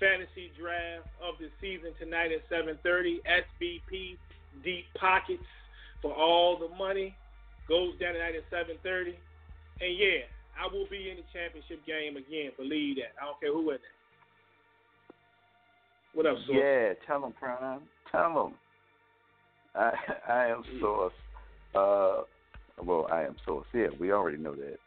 [0.00, 3.20] fantasy draft of the season tonight at 7:30.
[3.22, 4.16] SBP
[4.64, 5.46] Deep Pockets
[6.02, 7.14] for all the money
[7.68, 9.14] goes down tonight at 7:30.
[9.80, 10.26] And yeah,
[10.60, 12.50] I will be in the championship game again.
[12.56, 13.16] Believe that.
[13.20, 13.78] I don't care who in there.
[16.12, 16.58] What up, Source?
[16.60, 17.80] Yeah, tell them, Prime.
[18.10, 18.54] Tell them.
[19.74, 19.92] I
[20.32, 21.12] I am source.
[21.74, 22.22] Uh,
[22.84, 23.66] well, I am source.
[23.72, 24.78] Yeah, we already know that.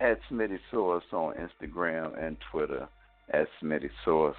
[0.00, 2.88] At Smitty Source on Instagram and Twitter.
[3.32, 4.36] At Smitty Source.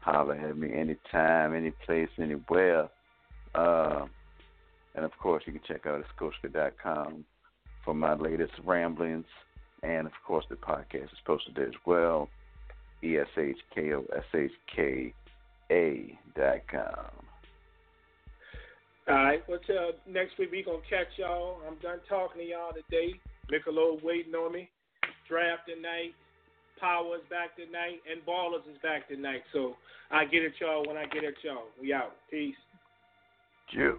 [0.00, 2.88] Holler at me anytime, any place, anywhere.
[3.54, 4.06] Uh,
[4.94, 7.24] and of course, you can check out Eshkoshka.com
[7.84, 9.26] for my latest ramblings.
[9.82, 12.28] And of course, the podcast is posted there as well.
[13.02, 15.14] E S H K O S H K
[15.70, 17.24] A dot com.
[19.08, 19.42] All right.
[19.48, 21.58] Well, till next week, we going to catch y'all.
[21.66, 23.14] I'm done talking to y'all today.
[23.50, 24.68] Michelob waiting on me.
[25.28, 26.14] Draft tonight.
[26.78, 28.00] Power is back tonight.
[28.10, 29.42] And Ballers is back tonight.
[29.52, 29.74] So
[30.10, 31.68] I get at y'all when I get at y'all.
[31.80, 32.12] We out.
[32.30, 32.54] Peace.
[33.72, 33.98] Jew.